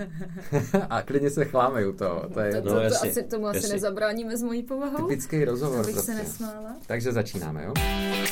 [0.90, 2.28] a klidně se chlámej u toho.
[2.34, 3.72] To je to, to, to, to asi, tomu asi jasný.
[3.72, 5.08] nezabráníme s mojí povahou.
[5.08, 5.80] Typický rozhovor.
[5.80, 6.12] To bych prostě.
[6.12, 6.76] se nesmála.
[6.86, 7.72] Takže začínáme, jo?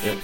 [0.03, 0.15] jo.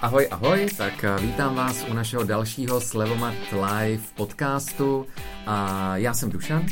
[0.00, 5.06] Ahoj, ahoj, tak eh, vítám vás u našeho dalšího Slevomat Live podcastu.
[5.46, 6.66] A já jsem Dušan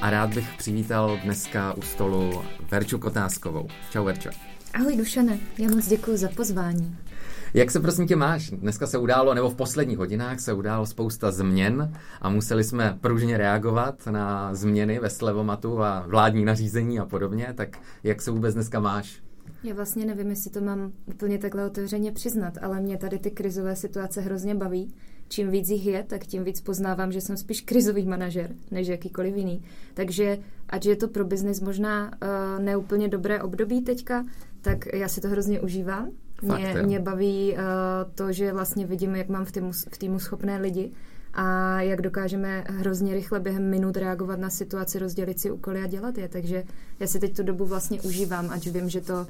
[0.00, 3.68] a rád bych přivítal dneska u stolu Verču Kotáskovou.
[3.90, 4.30] Čau Verčo.
[4.74, 6.96] Ahoj Dušane, já moc děkuji za pozvání.
[7.54, 8.50] Jak se prosím tě máš?
[8.50, 13.38] Dneska se událo, nebo v posledních hodinách se událo spousta změn a museli jsme pružně
[13.38, 17.52] reagovat na změny ve slevomatu a vládní nařízení a podobně.
[17.54, 19.22] Tak jak se vůbec dneska máš?
[19.64, 23.76] Já vlastně nevím, jestli to mám úplně takhle otevřeně přiznat, ale mě tady ty krizové
[23.76, 24.94] situace hrozně baví.
[25.28, 29.36] Čím víc jich je, tak tím víc poznávám, že jsem spíš krizový manažer, než jakýkoliv
[29.36, 29.62] jiný.
[29.94, 34.24] Takže ať je to pro biznis možná uh, neúplně dobré období teďka,
[34.60, 36.10] tak já si to hrozně užívám
[36.42, 37.58] mě, mě baví uh,
[38.14, 40.92] to, že vlastně vidím, jak mám v týmu, v týmu schopné lidi
[41.34, 46.18] a jak dokážeme hrozně rychle během minut reagovat na situaci, rozdělit si úkoly a dělat
[46.18, 46.28] je.
[46.28, 46.64] Takže
[47.00, 49.26] já si teď tu dobu vlastně užívám, ať vím, že to uh,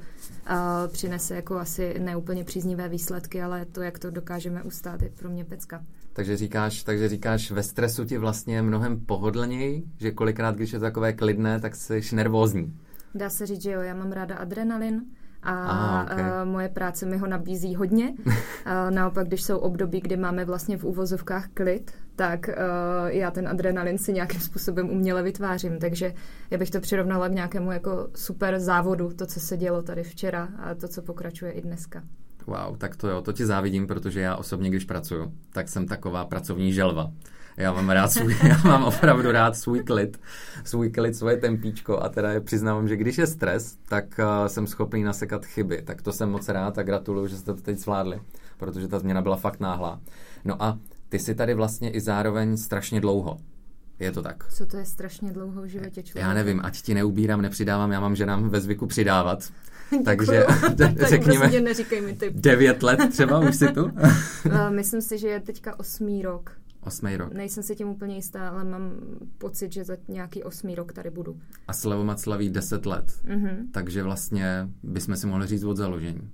[0.87, 5.45] přinese jako asi neúplně příznivé výsledky, ale to, jak to dokážeme ustát, je pro mě
[5.45, 5.83] pecka.
[6.13, 10.85] Takže říkáš, takže říkáš, ve stresu ti vlastně mnohem pohodlněji, že kolikrát, když je to
[10.85, 12.73] takové klidné, tak jsi nervózní.
[13.15, 15.01] Dá se říct, že jo, já mám ráda adrenalin,
[15.43, 16.23] a Aha, okay.
[16.43, 18.13] moje práce mi ho nabízí hodně.
[18.89, 23.97] Naopak, když jsou období, kdy máme vlastně v úvozovkách klid, tak uh, já ten adrenalin
[23.97, 25.79] si nějakým způsobem uměle vytvářím.
[25.79, 26.13] Takže
[26.51, 30.49] já bych to přirovnala k nějakému jako super závodu, to, co se dělo tady včera
[30.57, 32.03] a to, co pokračuje i dneska.
[32.47, 36.25] Wow, tak to jo, to ti závidím, protože já osobně, když pracuju, tak jsem taková
[36.25, 37.11] pracovní želva.
[37.59, 40.19] Já mám rád svůj, já mám opravdu rád svůj klid,
[40.63, 44.67] svůj klid, svoje tempíčko a teda je přiznávám, že když je stres, tak uh, jsem
[44.67, 45.81] schopný nasekat chyby.
[45.81, 48.21] Tak to jsem moc rád a gratuluju, že jste to teď zvládli,
[48.57, 49.99] protože ta změna byla fakt náhlá.
[50.45, 53.37] No a ty jsi tady vlastně i zároveň strašně dlouho.
[53.99, 54.53] Je to tak.
[54.53, 56.27] Co to je strašně dlouho v životě člověka?
[56.27, 59.49] Já nevím, ať ti neubírám, nepřidávám, já mám ženám ve zvyku přidávat.
[60.05, 60.45] Takže
[60.77, 62.29] tak řekněme, neříkej mi ty.
[62.33, 63.91] devět let třeba už si tu?
[64.69, 66.59] Myslím si, že je teďka osmý rok.
[66.89, 67.33] Osmý rok.
[67.33, 68.91] Nejsem si tím úplně jistá, ale mám
[69.37, 71.39] pocit, že za nějaký osmý rok tady budu.
[71.67, 73.57] A Slevomat slaví deset let, mm-hmm.
[73.71, 76.31] takže vlastně bychom si mohli říct od založení.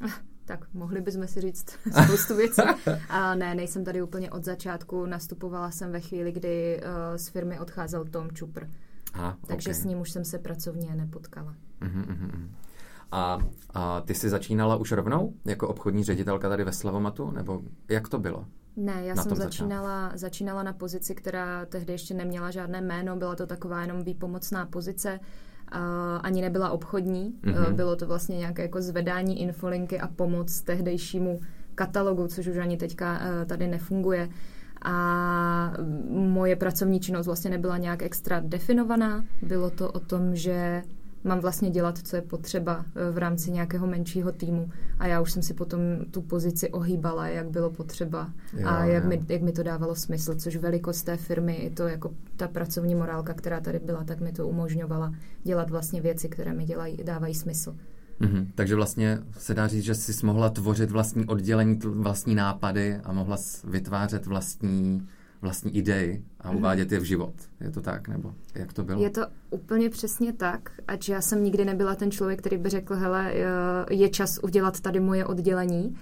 [0.00, 0.10] Ah,
[0.44, 1.66] tak mohli bychom si říct
[2.04, 2.62] spoustu věcí.
[3.08, 5.06] A ne, nejsem tady úplně od začátku.
[5.06, 8.66] Nastupovala jsem ve chvíli, kdy uh, z firmy odcházel Tom Čupr.
[9.14, 9.80] Aha, takže okay.
[9.80, 11.54] s ním už jsem se pracovně nepotkala.
[11.80, 12.48] Uh-huh, uh-huh.
[13.12, 13.38] A,
[13.74, 17.30] a ty jsi začínala už rovnou jako obchodní ředitelka tady ve Slavomatu?
[17.30, 18.46] Nebo jak to bylo?
[18.76, 23.46] Ne, já jsem začínala, začínala na pozici, která tehdy ještě neměla žádné jméno, byla to
[23.46, 25.20] taková jenom výpomocná pozice,
[25.68, 27.72] a ani nebyla obchodní, mm-hmm.
[27.72, 31.40] bylo to vlastně nějaké jako zvedání infolinky a pomoc tehdejšímu
[31.74, 34.28] katalogu, což už ani teďka eh, tady nefunguje.
[34.82, 35.72] A
[36.10, 39.24] moje pracovní činnost vlastně nebyla nějak extra definovaná.
[39.42, 40.82] Bylo to o tom, že
[41.24, 44.70] mám vlastně dělat, co je potřeba eh, v rámci nějakého menšího týmu.
[44.98, 45.80] A já už jsem si potom
[46.10, 50.34] tu pozici ohýbala, jak bylo potřeba jo, a jak mi, jak mi to dávalo smysl,
[50.34, 54.32] což velikost té firmy, i to jako ta pracovní morálka, která tady byla, tak mi
[54.32, 57.76] to umožňovala dělat vlastně věci, které mi dělají, dávají smysl.
[58.20, 58.46] Mm-hmm.
[58.54, 63.36] Takže vlastně se dá říct, že jsi mohla tvořit vlastní oddělení, vlastní nápady a mohla
[63.64, 65.08] vytvářet vlastní
[65.44, 66.56] vlastní idei a mhm.
[66.56, 67.34] uvádět je v život.
[67.60, 69.02] Je to tak, nebo jak to bylo?
[69.02, 72.94] Je to úplně přesně tak, ať já jsem nikdy nebyla ten člověk, který by řekl,
[72.94, 75.96] hele, eh, je čas udělat tady moje oddělení.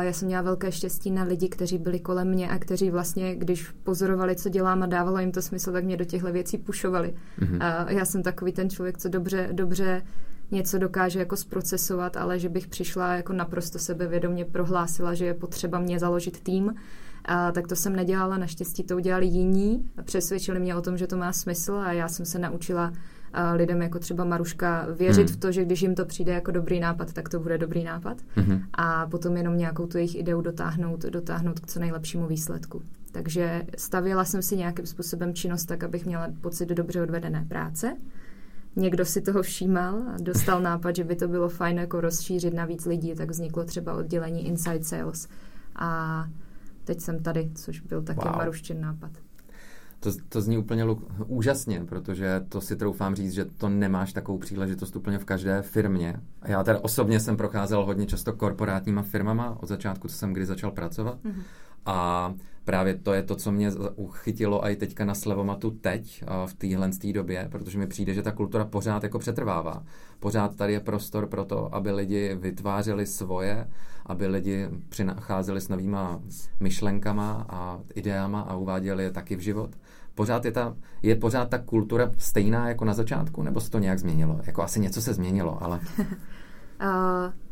[0.00, 3.70] Já jsem měla velké štěstí na lidi, kteří byli kolem mě a kteří vlastně, když
[3.70, 7.14] pozorovali, co dělám a dávalo jim to smysl, tak mě do těchto věcí pušovali.
[7.40, 7.86] Mm-hmm.
[7.88, 10.02] Já jsem takový ten člověk, co dobře, dobře
[10.50, 15.78] něco dokáže jako zprocesovat, ale že bych přišla jako naprosto sebevědomě prohlásila, že je potřeba
[15.78, 16.74] mě založit tým,
[17.24, 21.16] a, tak to jsem nedělala, naštěstí to udělali jiní, přesvědčili mě o tom, že to
[21.16, 22.92] má smysl a já jsem se naučila
[23.32, 25.36] a lidem jako třeba Maruška věřit hmm.
[25.36, 28.18] v to, že když jim to přijde jako dobrý nápad, tak to bude dobrý nápad
[28.34, 28.62] hmm.
[28.72, 32.82] a potom jenom nějakou tu jejich ideu dotáhnout, dotáhnout k co nejlepšímu výsledku.
[33.12, 37.96] Takže stavěla jsem si nějakým způsobem činnost tak, abych měla pocit dobře odvedené práce.
[38.76, 42.64] Někdo si toho všímal a dostal nápad, že by to bylo fajn jako rozšířit na
[42.64, 45.28] víc lidí, tak vzniklo třeba oddělení Inside Sales.
[45.76, 46.24] A
[46.84, 48.36] teď jsem tady, což byl taky wow.
[48.36, 49.10] Maruščin nápad.
[50.00, 54.38] To, to zní úplně luk, úžasně, protože to si troufám říct, že to nemáš takovou
[54.38, 56.20] příležitost úplně v každé firmě.
[56.42, 60.46] A já teda osobně jsem procházel hodně často korporátníma firmama od začátku, co jsem kdy
[60.46, 61.18] začal pracovat.
[61.24, 61.42] Mm-hmm.
[61.86, 62.34] A
[62.64, 67.48] právě to je to, co mě uchytilo i teďka na Slevomatu teď, v téhle době,
[67.50, 69.82] protože mi přijde, že ta kultura pořád jako přetrvává.
[70.20, 73.68] Pořád tady je prostor pro to, aby lidi vytvářeli svoje,
[74.06, 76.20] aby lidi přicházeli s novýma
[76.60, 79.70] myšlenkama a ideama a uváděli je taky v život.
[80.14, 83.98] Pořád je, ta, je pořád ta kultura stejná jako na začátku, nebo se to nějak
[83.98, 84.40] změnilo?
[84.46, 85.80] Jako asi něco se změnilo, ale...
[86.80, 87.32] uh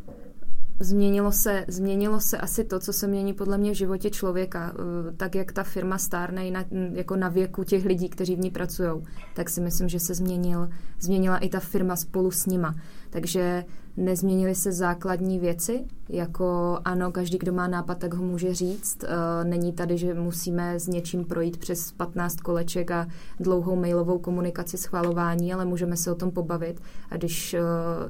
[0.83, 4.73] Změnilo se, změnilo se asi to, co se mění podle mě v životě člověka.
[4.75, 8.51] Eh, tak, jak ta firma stárne na, jako na věku těch lidí, kteří v ní
[8.51, 8.91] pracují,
[9.35, 10.69] tak si myslím, že se změnil,
[11.01, 12.75] změnila i ta firma spolu s nima.
[13.11, 13.65] Takže
[13.97, 19.05] nezměnily se základní věci, jako ano, každý, kdo má nápad, tak ho může říct.
[19.05, 23.07] Eh, není tady, že musíme s něčím projít přes 15 koleček a
[23.41, 26.81] dlouhou mailovou komunikaci schvalování, ale můžeme se o tom pobavit
[27.11, 27.61] a když eh,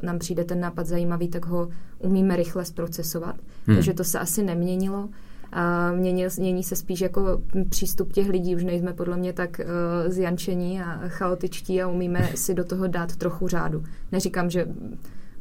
[0.03, 1.69] nám přijde ten nápad zajímavý, tak ho
[1.99, 3.37] umíme rychle zprocesovat.
[3.67, 3.77] Hmm.
[3.77, 5.09] Takže to se asi neměnilo.
[5.53, 10.13] A mění, mění se spíš jako přístup těch lidí, už nejsme podle mě tak uh,
[10.13, 13.85] zjančení a chaotičtí a umíme si do toho dát trochu řádu.
[14.13, 14.67] Neříkám, že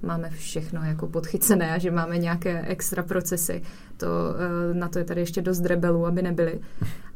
[0.01, 3.61] máme všechno jako podchycené a že máme nějaké extra procesy.
[3.97, 6.59] To, eh, na to je tady ještě dost rebelů, aby nebyly.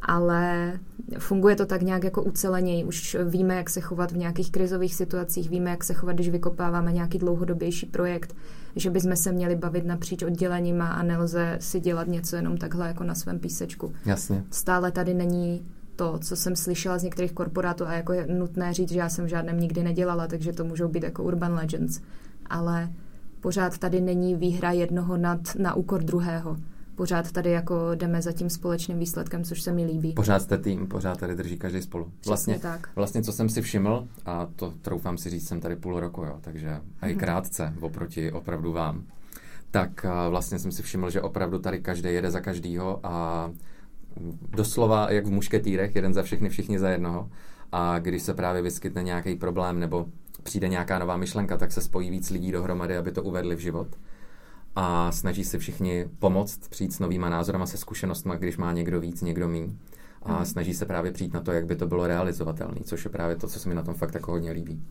[0.02, 0.74] Ale
[1.18, 2.84] funguje to tak nějak jako uceleněji.
[2.84, 6.92] Už víme, jak se chovat v nějakých krizových situacích, víme, jak se chovat, když vykopáváme
[6.92, 8.36] nějaký dlouhodobější projekt,
[8.76, 13.04] že bychom se měli bavit napříč odděleníma a nelze si dělat něco jenom takhle jako
[13.04, 13.94] na svém písečku.
[14.06, 14.44] Jasně.
[14.52, 15.66] Stále tady není
[15.96, 19.26] to, co jsem slyšela z některých korporátů a jako je nutné říct, že já jsem
[19.26, 22.00] v žádném nikdy nedělala, takže to můžou být jako urban legends
[22.46, 22.90] ale
[23.42, 26.58] pořád tady není výhra jednoho nad, na úkor druhého.
[26.96, 30.14] Pořád tady jako jdeme za tím společným výsledkem, což se mi líbí.
[30.14, 32.12] Pořád jste tým, pořád tady drží každý spolu.
[32.26, 32.90] Vlastně, tak.
[32.96, 36.38] vlastně co jsem si všiml, a to troufám si říct, jsem tady půl roku, jo,
[36.42, 37.20] takže a i mhm.
[37.20, 39.04] krátce oproti opravdu vám,
[39.72, 43.52] tak vlastně jsem si všiml, že opravdu tady každý jede za každýho a
[44.50, 47.30] doslova jak v mušketýrech, jeden za všechny, všichni za jednoho.
[47.72, 50.06] A když se právě vyskytne nějaký problém nebo
[50.44, 53.88] přijde nějaká nová myšlenka, tak se spojí víc lidí dohromady, aby to uvedli v život.
[54.76, 59.22] A snaží se všichni pomoct, přijít s novýma názorama, se zkušenostmi, když má někdo víc,
[59.22, 59.76] někdo míň.
[60.24, 60.46] A mm.
[60.46, 63.48] snaží se právě přijít na to, jak by to bylo realizovatelné, což je právě to,
[63.48, 64.84] co se mi na tom fakt jako hodně líbí.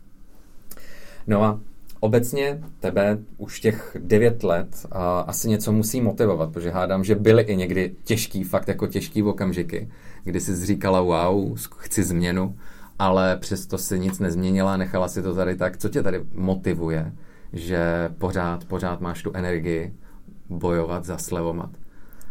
[1.27, 1.61] No a
[2.01, 7.43] obecně tebe už těch devět let a asi něco musí motivovat, protože hádám, že byly
[7.43, 9.91] i někdy těžký, fakt jako těžký okamžiky,
[10.25, 12.55] kdy jsi říkala wow, chci změnu
[13.03, 15.77] ale přesto si nic nezměnila, nechala si to tady tak.
[15.77, 17.13] Co tě tady motivuje,
[17.53, 19.95] že pořád, pořád máš tu energii
[20.49, 21.71] bojovat za slevomat?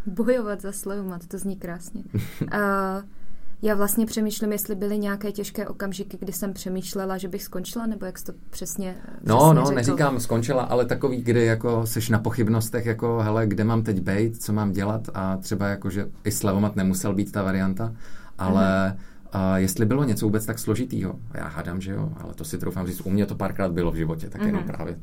[0.06, 2.02] Bojovat za slevomat, to zní krásně.
[2.42, 2.48] uh,
[3.62, 8.06] já vlastně přemýšlím, jestli byly nějaké těžké okamžiky, kdy jsem přemýšlela, že bych skončila, nebo
[8.06, 9.74] jak jsi to přesně, No, přesně no, řekl.
[9.74, 14.42] neříkám skončila, ale takový, kdy jako seš na pochybnostech, jako hele, kde mám teď být,
[14.42, 17.92] co mám dělat a třeba jako, že i slevomat nemusel být ta varianta,
[18.38, 22.44] ale uh-huh a jestli bylo něco vůbec tak složitýho, já hádám, že jo, ale to
[22.44, 24.46] si troufám říct, u mě to párkrát bylo v životě, tak mm-hmm.
[24.46, 24.72] jenom mhm.
[24.72, 24.98] právě.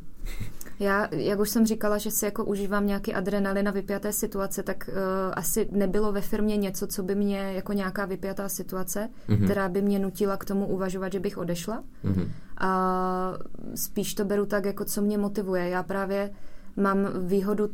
[0.80, 4.90] Já, jak už jsem říkala, že si jako užívám nějaký adrenalin na vypjaté situace, tak
[4.90, 4.96] uh,
[5.34, 9.46] asi nebylo ve firmě něco, co by mě jako nějaká vypjatá situace, mm-hmm.
[9.46, 11.84] která by mě nutila k tomu uvažovat, že bych odešla.
[12.06, 12.28] Mm-hmm.
[12.58, 13.34] A
[13.76, 15.70] spíš to beru tak, jako co mě motivuje.
[15.70, 16.32] Já právě
[16.78, 17.70] mám výhodu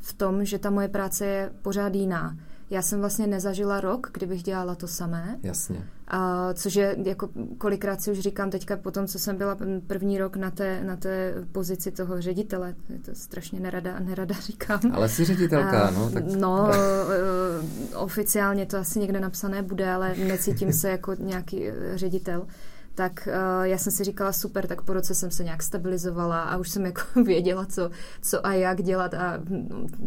[0.00, 2.36] v tom, že ta moje práce je pořád jiná
[2.70, 5.38] já jsem vlastně nezažila rok, kdybych dělala to samé.
[5.42, 5.86] Jasně.
[6.08, 7.28] A, což je, jako
[7.58, 9.56] kolikrát si už říkám teďka po tom, co jsem byla
[9.86, 12.74] první rok na té, na té pozici toho ředitele,
[13.04, 14.80] to strašně nerada, nerada říkám.
[14.92, 16.10] Ale jsi ředitelka, a, no.
[16.10, 16.24] Tak...
[16.24, 22.46] No, eh, oficiálně to asi někde napsané bude, ale necítím se jako nějaký eh, ředitel
[22.94, 26.56] tak uh, já jsem si říkala super, tak po roce jsem se nějak stabilizovala a
[26.56, 27.90] už jsem jako věděla, co,
[28.22, 29.40] co a jak dělat a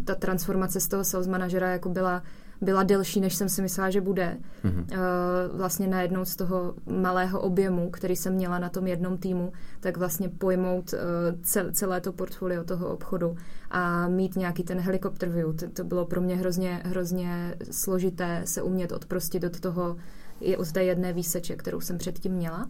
[0.04, 2.22] ta transformace z toho sales manažera jako byla
[2.60, 4.36] byla delší, než jsem si myslela, že bude.
[4.64, 4.86] Mm-hmm.
[5.52, 10.28] Vlastně najednou z toho malého objemu, který jsem měla na tom jednom týmu, tak vlastně
[10.28, 13.36] pojmout eh, celé to portfolio toho obchodu
[13.70, 15.56] a mít nějaký ten helikopter view.
[15.56, 19.96] To, to bylo pro mě hrozně, hrozně složité se umět odprostit od toho,
[20.58, 22.68] od té jedné výseče, kterou jsem předtím měla.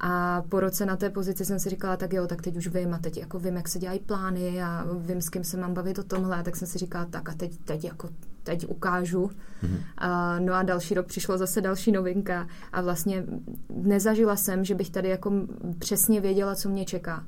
[0.00, 2.94] A po roce na té pozici jsem si říkala, tak jo, tak teď už vím
[2.94, 5.98] a teď jako vím, jak se dělají plány a vím, s kým se mám bavit
[5.98, 8.08] o tomhle, tak jsem si říkala, tak a teď, teď jako
[8.48, 9.24] teď ukážu.
[9.24, 9.78] Mm-hmm.
[9.98, 13.24] A, no a další rok přišlo zase další novinka a vlastně
[13.70, 15.32] nezažila jsem, že bych tady jako
[15.78, 17.24] přesně věděla, co mě čeká.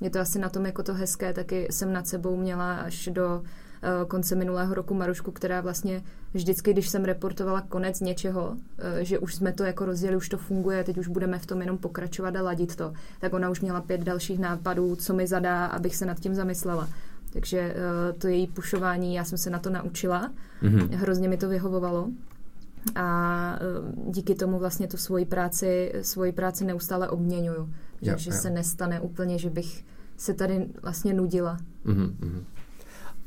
[0.00, 3.42] Je to asi na tom jako to hezké, taky jsem nad sebou měla až do
[3.42, 6.02] uh, konce minulého roku Marušku, která vlastně
[6.34, 8.58] vždycky, když jsem reportovala konec něčeho, uh,
[9.00, 11.78] že už jsme to jako rozdělili, už to funguje, teď už budeme v tom jenom
[11.78, 15.96] pokračovat a ladit to, tak ona už měla pět dalších nápadů, co mi zadá, abych
[15.96, 16.88] se nad tím zamyslela
[17.34, 20.32] Takže uh, to její pušování, já jsem se na to naučila.
[20.62, 20.88] Mm-hmm.
[20.90, 22.08] Hrozně mi to vyhovovalo.
[22.94, 23.58] A
[24.06, 27.70] uh, díky tomu vlastně tu svoji práci, svoji práci neustále obměňuju.
[28.04, 29.84] Takže se nestane úplně, že bych
[30.16, 31.58] se tady vlastně nudila.
[31.86, 32.42] Mm-hmm.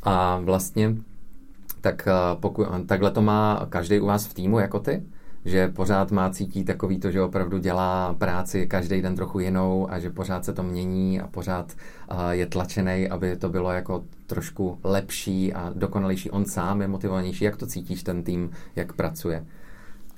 [0.04, 0.96] A vlastně
[1.82, 2.08] tak
[2.40, 5.04] pokud, takhle to má každý u vás v týmu jako ty?
[5.48, 10.00] Že pořád má cítí takový to, že opravdu dělá práci každý den trochu jinou a
[10.00, 11.74] že pořád se to mění a pořád
[12.32, 16.32] je tlačený, aby to bylo jako trošku lepší a dokonalejší.
[16.32, 17.44] On sám je motivovanější.
[17.44, 19.46] Jak to cítíš ten tým, jak pracuje?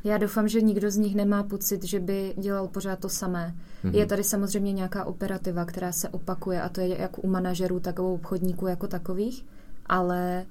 [0.03, 3.55] Já doufám, že nikdo z nich nemá pocit, že by dělal pořád to samé.
[3.83, 3.95] Mm-hmm.
[3.95, 7.99] Je tady samozřejmě nějaká operativa, která se opakuje a to je jak u manažerů, tak
[7.99, 9.45] u obchodníků jako takových,
[9.85, 10.45] ale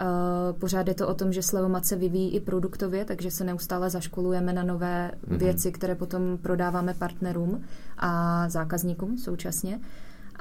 [0.00, 3.90] Uh, pořád je to o tom, že Slevomat se vyvíjí i produktově, takže se neustále
[3.90, 5.36] zaškolujeme na nové mm-hmm.
[5.36, 7.62] věci, které potom prodáváme partnerům
[7.98, 9.80] a zákazníkům současně.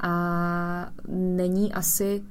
[0.04, 2.24] A není asi,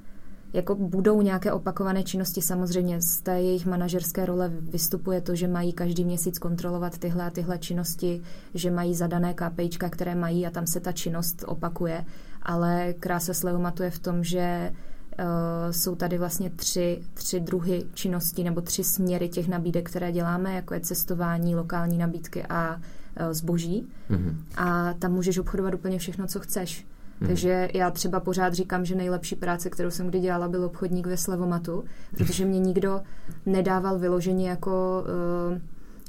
[0.53, 5.73] jako budou nějaké opakované činnosti, samozřejmě z té jejich manažerské role vystupuje to, že mají
[5.73, 8.23] každý měsíc kontrolovat tyhle a tyhle činnosti,
[8.55, 12.05] že mají zadané KPIčka, které mají a tam se ta činnost opakuje,
[12.43, 14.73] ale krása Slevomatu je v tom, že
[15.21, 20.55] Uh, jsou tady vlastně tři, tři druhy činností nebo tři směry těch nabídek, které děláme,
[20.55, 23.89] jako je cestování, lokální nabídky a uh, zboží.
[24.11, 24.35] Mm-hmm.
[24.57, 26.87] A tam můžeš obchodovat úplně všechno, co chceš.
[26.87, 27.27] Mm-hmm.
[27.27, 31.17] Takže já třeba pořád říkám, že nejlepší práce, kterou jsem kdy dělala, byl obchodník ve
[31.17, 31.85] Slevomatu,
[32.19, 33.00] protože mě nikdo
[33.47, 35.05] nedával vyložení jako
[35.53, 35.59] uh,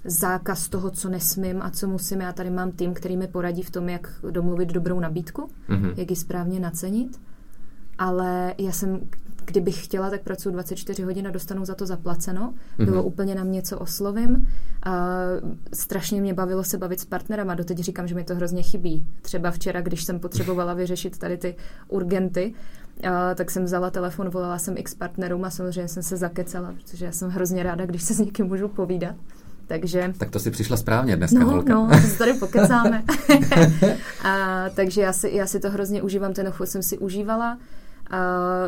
[0.05, 2.21] zákaz toho, co nesmím a co musím.
[2.21, 5.93] Já tady mám tým, který mi poradí v tom, jak domluvit dobrou nabídku, mm-hmm.
[5.97, 7.19] jak ji správně nacenit
[8.01, 8.99] ale já jsem,
[9.45, 12.53] kdybych chtěla, tak pracuji 24 hodin a dostanu za to zaplaceno.
[12.77, 13.07] Bylo mm-hmm.
[13.07, 14.47] úplně na mě, co oslovím.
[14.83, 15.17] A
[15.73, 19.05] strašně mě bavilo se bavit s partnerem a doteď říkám, že mi to hrozně chybí.
[19.21, 21.55] Třeba včera, když jsem potřebovala vyřešit tady ty
[21.87, 22.53] urgenty,
[23.09, 27.05] a, tak jsem vzala telefon, volala jsem x partnerům a samozřejmě jsem se zakecala, protože
[27.05, 29.15] já jsem hrozně ráda, když se s někým můžu povídat.
[29.67, 30.13] Takže...
[30.17, 31.73] Tak to si přišla správně dneska, no, holka.
[31.73, 33.03] No, se tady pokecáme.
[34.23, 37.57] a, takže já si, já si to hrozně užívám, ten ochot jsem si užívala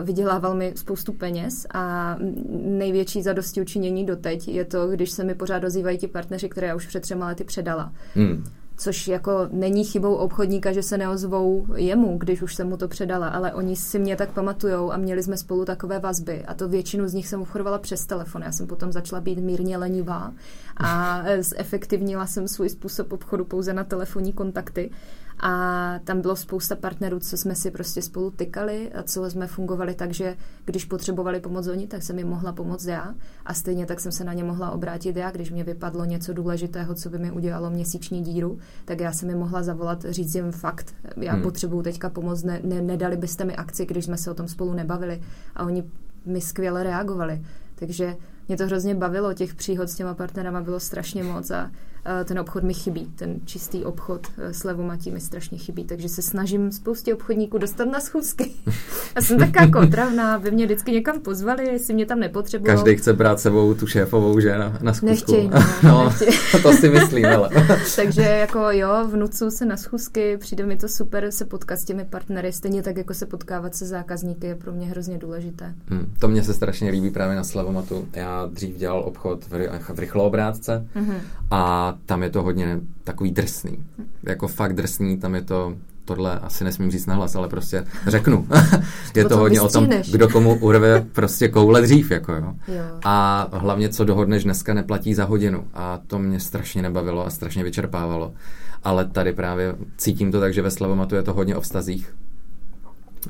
[0.03, 2.15] vydělával mi spoustu peněz a
[2.63, 6.75] největší zadosti učinění doteď je to, když se mi pořád dozývají ti partneři, které já
[6.75, 7.93] už před třema lety předala.
[8.15, 8.43] Hmm.
[8.77, 13.27] Což jako není chybou obchodníka, že se neozvou jemu, když už jsem mu to předala,
[13.27, 16.45] ale oni si mě tak pamatujou a měli jsme spolu takové vazby.
[16.45, 18.41] A to většinu z nich jsem obchodovala přes telefon.
[18.41, 20.33] Já jsem potom začala být mírně lenivá
[20.77, 24.91] a zefektivnila jsem svůj způsob obchodu pouze na telefonní kontakty.
[25.39, 29.95] A tam bylo spousta partnerů, co jsme si prostě spolu tykali a co jsme fungovali
[29.95, 33.15] tak, že když potřebovali pomoc oni, tak jsem jim mohla pomoct já.
[33.45, 36.95] A stejně tak jsem se na ně mohla obrátit já, když mě vypadlo něco důležitého,
[36.95, 40.95] co by mi udělalo měsíční díru, tak já jsem mi mohla zavolat, říct jim fakt,
[41.17, 41.43] já hmm.
[41.43, 44.73] potřebuju teďka pomoc, ne, ne, nedali byste mi akci, když jsme se o tom spolu
[44.73, 45.21] nebavili.
[45.55, 45.83] A oni
[46.25, 47.45] mi skvěle reagovali.
[47.75, 48.15] Takže
[48.47, 51.71] mě to hrozně bavilo, těch příhod s těma partnerama bylo strašně moc a
[52.25, 56.21] ten obchod mi chybí, ten čistý obchod eh, s levomatí mi strašně chybí, takže se
[56.21, 58.51] snažím spoustě obchodníků dostat na schůzky.
[59.15, 62.67] Já jsem taková kontravná, aby mě vždycky někam pozvali, jestli mě tam nepotřebují.
[62.67, 65.31] Každý chce brát sebou tu šéfovou, že na, na schůzku.
[65.31, 66.61] Nechtěj, no, no nechtěj.
[66.61, 67.49] to si myslím, ale.
[67.95, 72.05] takže jako jo, vnucu se na schůzky, přijde mi to super se potkat s těmi
[72.05, 75.73] partnery, stejně tak jako se potkávat se zákazníky je pro mě hrozně důležité.
[75.87, 78.07] Hmm, to mě se strašně líbí právě na Slavomatu.
[78.13, 81.17] Já dřív dělal obchod v, v rychloobrátce mm-hmm.
[81.51, 83.85] a tam je to hodně takový drsný.
[84.23, 88.47] Jako fakt drsný, tam je to tohle asi nesmím říct nahlas, ale prostě řeknu.
[89.15, 92.53] je to hodně o tom, kdo komu urve prostě koule dřív, jako jo.
[92.67, 92.83] jo.
[93.03, 95.67] A hlavně, co dohodneš dneska, neplatí za hodinu.
[95.73, 98.33] A to mě strašně nebavilo a strašně vyčerpávalo.
[98.83, 102.15] Ale tady právě cítím to tak, že ve Slavomatu je to hodně o vztazích.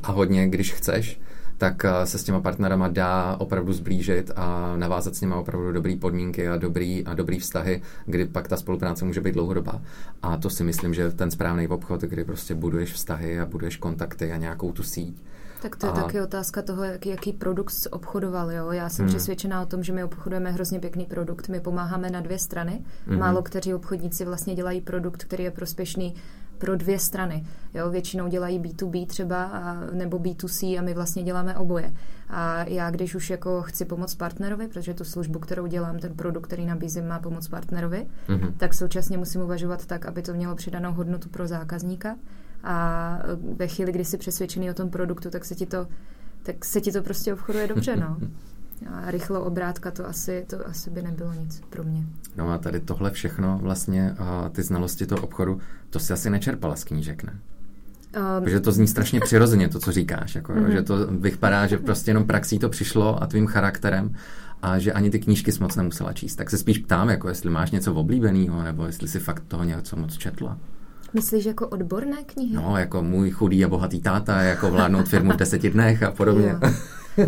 [0.03, 1.19] A hodně, když chceš,
[1.57, 5.95] tak eh, se s těma partnerama dá opravdu zblížit a navázat s nimi opravdu dobrý
[5.95, 9.81] podmínky a dobrý, a dobrý vztahy, kdy pak ta spolupráce může být dlouhodobá.
[10.21, 14.31] A to si myslím, že ten správný obchod, kdy prostě buduješ vztahy a buduješ kontakty
[14.31, 15.21] a nějakou tu síť.
[15.63, 15.95] Tak to je a...
[15.95, 18.51] taky otázka toho, jaký, jaký produkt obchodoval.
[18.51, 18.71] Jo?
[18.71, 19.15] Já jsem hmm.
[19.15, 21.49] přesvědčená o tom, že my obchodujeme hrozně pěkný produkt.
[21.49, 22.81] My pomáháme na dvě strany.
[23.07, 23.19] Hmm.
[23.19, 26.15] Málo kteří obchodníci vlastně dělají produkt, který je prospěšný
[26.57, 27.45] pro dvě strany.
[27.73, 31.93] Jo, většinou dělají B2B třeba a, nebo B2C a my vlastně děláme oboje.
[32.29, 36.47] A já, když už jako chci pomoct partnerovi, protože tu službu, kterou dělám, ten produkt,
[36.47, 38.53] který nabízím, má pomoct partnerovi, mm-hmm.
[38.57, 42.15] tak současně musím uvažovat tak, aby to mělo přidanou hodnotu pro zákazníka.
[42.63, 43.19] A
[43.55, 45.87] ve chvíli, kdy jsi přesvědčený o tom produktu, tak se ti to,
[46.43, 48.17] tak se ti to prostě obchoduje dobře, no.
[48.91, 52.03] A rychlo obrátka to asi, to asi by nebylo nic pro mě.
[52.35, 56.75] No a tady tohle všechno vlastně, a ty znalosti toho obchodu, to si asi nečerpala
[56.75, 57.39] z knížek, ne?
[58.39, 60.35] Um, že to zní strašně přirozeně, to, co říkáš.
[60.35, 60.71] Jako, mm-hmm.
[60.71, 64.15] Že to vypadá, že prostě jenom praxí to přišlo a tvým charakterem
[64.61, 66.35] a že ani ty knížky jsi moc nemusela číst.
[66.35, 69.95] Tak se spíš ptám, jako jestli máš něco oblíbeného, nebo jestli si fakt toho něco
[69.95, 70.57] moc četla.
[71.13, 72.55] Myslíš jako odborné knihy?
[72.55, 76.55] No, jako můj chudý a bohatý táta, jako vládnout firmu v deseti dnech a podobně.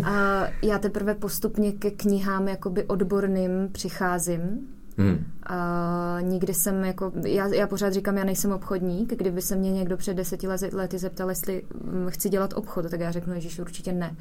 [0.04, 4.68] a já teprve postupně ke knihám jakoby odborným přicházím.
[4.98, 5.24] Hmm.
[5.46, 9.96] A nikdy jsem jako, já, já pořád říkám, já nejsem obchodník, kdyby se mě někdo
[9.96, 14.16] před deseti lety zeptal, jestli mm, chci dělat obchod, tak já řeknu, že určitě ne.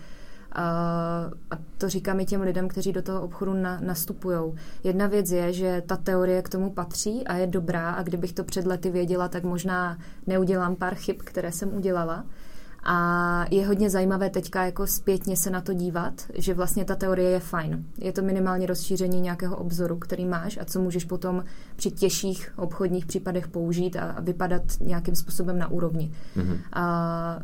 [0.55, 4.53] A to říkám i těm lidem, kteří do toho obchodu na, nastupují.
[4.83, 8.43] Jedna věc je, že ta teorie k tomu patří a je dobrá a kdybych to
[8.43, 9.97] před lety věděla, tak možná
[10.27, 12.25] neudělám pár chyb, které jsem udělala.
[12.87, 17.29] A je hodně zajímavé teďka jako zpětně se na to dívat, že vlastně ta teorie
[17.29, 17.85] je fajn.
[17.97, 21.43] Je to minimálně rozšíření nějakého obzoru, který máš a co můžeš potom
[21.75, 26.11] při těžších obchodních případech použít a, vypadat nějakým způsobem na úrovni.
[26.35, 26.57] Mm-hmm.
[26.73, 27.39] A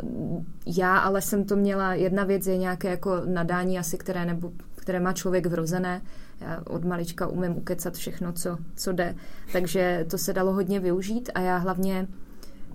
[0.66, 5.00] já ale jsem to měla, jedna věc je nějaké jako nadání asi, které, nebo, které
[5.00, 6.02] má člověk vrozené,
[6.42, 9.16] já od malička umím ukecat všechno, co, co jde,
[9.52, 12.08] takže to se dalo hodně využít a já hlavně,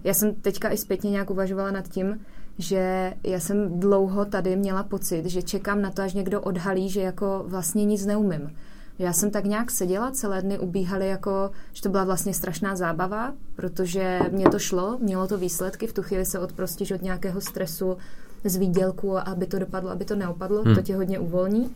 [0.04, 2.20] já jsem teďka i zpětně nějak uvažovala nad tím,
[2.58, 7.00] že já jsem dlouho tady měla pocit, že čekám na to, až někdo odhalí, že
[7.00, 8.50] jako vlastně nic neumím.
[8.98, 13.34] Já jsem tak nějak seděla, celé dny ubíhaly jako, že to byla vlastně strašná zábava,
[13.56, 17.96] protože mě to šlo, mělo to výsledky, v tu chvíli se odprostíš od nějakého stresu
[18.44, 20.75] z výdělku, aby to dopadlo, aby to neopadlo, hmm.
[20.75, 21.70] to tě hodně uvolní.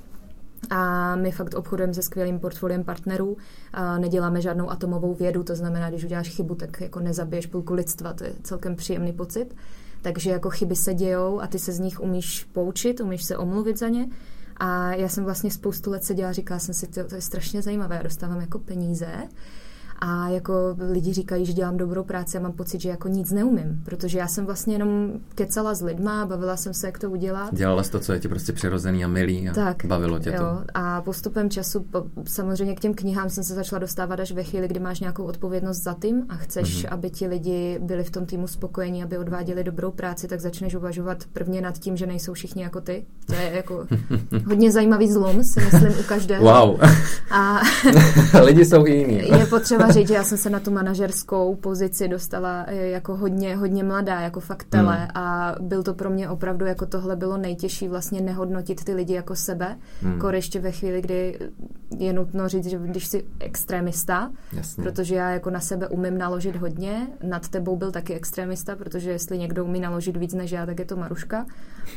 [0.71, 3.37] A my fakt obchodujeme se skvělým portfoliem partnerů,
[3.73, 8.13] a neděláme žádnou atomovou vědu, to znamená, když uděláš chybu, tak jako nezabiješ půlku lidstva,
[8.13, 9.55] to je celkem příjemný pocit.
[10.03, 13.79] Takže jako chyby se dějou a ty se z nich umíš poučit, umíš se omluvit
[13.79, 14.09] za ně.
[14.57, 17.63] A já jsem vlastně spoustu let seděla a říkala jsem si, to, to je strašně
[17.63, 19.29] zajímavé, já dostávám jako peníze
[20.01, 23.83] a jako lidi říkají, že dělám dobrou práci a mám pocit, že jako nic neumím,
[23.85, 27.55] protože já jsem vlastně jenom kecala s lidma, bavila jsem se, jak to udělat.
[27.55, 30.39] Dělala jsi to, co je ti prostě přirozený a milý a tak, bavilo tě jo.
[30.39, 30.65] to.
[30.75, 31.87] A postupem času
[32.25, 35.83] samozřejmě k těm knihám jsem se začala dostávat až ve chvíli, kdy máš nějakou odpovědnost
[35.83, 36.89] za tým a chceš, mm-hmm.
[36.91, 41.25] aby ti lidi byli v tom týmu spokojení, aby odváděli dobrou práci, tak začneš uvažovat
[41.33, 43.05] prvně nad tím, že nejsou všichni jako ty.
[43.27, 43.87] To je jako
[44.47, 46.45] hodně zajímavý zlom, si myslím, u každého.
[46.45, 46.81] Wow.
[47.31, 47.61] A
[48.45, 49.29] lidi jsou i jiní.
[49.39, 53.57] je potřeba říct, že já jsem se na tu manažerskou pozici dostala eh, jako hodně,
[53.57, 55.09] hodně mladá, jako fakt tele hmm.
[55.15, 59.37] a byl to pro mě opravdu, jako tohle bylo nejtěžší vlastně nehodnotit ty lidi jako
[59.37, 60.13] sebe, hmm.
[60.13, 61.39] jako ještě ve chvíli, kdy
[61.99, 64.85] je nutno říct, že když jsi extremista, Jasně.
[64.85, 69.39] protože já jako na sebe umím naložit hodně, nad tebou byl taky extremista, protože jestli
[69.39, 71.47] někdo umí naložit víc než já, tak je to Maruška.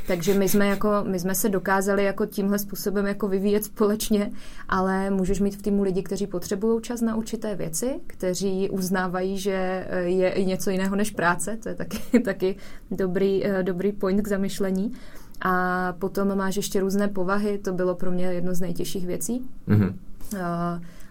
[0.08, 4.32] Takže my jsme, jako, my jsme se dokázali jako tímhle způsobem jako vyvíjet společně,
[4.70, 9.86] ale můžeš mít v týmu lidi, kteří potřebují čas na určité věci, kteří uznávají, že
[9.90, 12.56] eh, je i něco jiného než práce, to je taky, taky
[12.92, 14.94] dobrý, eh, dobrý point k zamyšlení.
[15.41, 19.50] A potom máš ještě různé povahy, to bylo pro mě jedno z nejtěžších věcí.
[19.67, 19.93] Mm-hmm.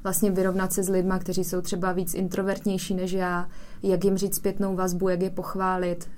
[0.02, 3.48] Vlastně vyrovnat se s lidma, kteří jsou třeba víc introvertnější než já,
[3.82, 6.08] jak jim říct zpětnou vazbu, jak je pochválit,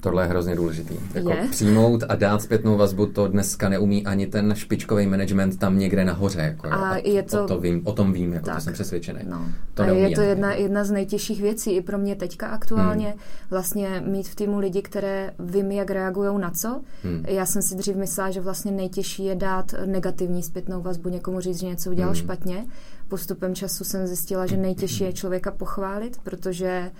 [0.00, 0.94] Tohle je hrozně důležitý.
[1.14, 1.48] Jako je.
[1.50, 6.40] přijmout a dát zpětnou vazbu, to dneska neumí ani ten špičkový management tam někde nahoře.
[6.40, 8.72] Jako, a, a je to, o, to vím, o tom vím, jako tak, to jsem
[8.72, 9.20] přesvědčený.
[9.28, 9.46] No.
[9.74, 13.18] To a je to jedna, jedna z nejtěžších věcí i pro mě teďka aktuálně, hmm.
[13.50, 16.80] vlastně mít v týmu lidi, které vím, jak reagují na co.
[17.02, 17.24] Hmm.
[17.28, 21.60] Já jsem si dřív myslela, že vlastně nejtěžší je dát negativní zpětnou vazbu, někomu říct,
[21.60, 22.22] že něco udělal hmm.
[22.22, 22.66] špatně.
[23.08, 26.90] Postupem času jsem zjistila, že nejtěžší je člověka pochválit, protože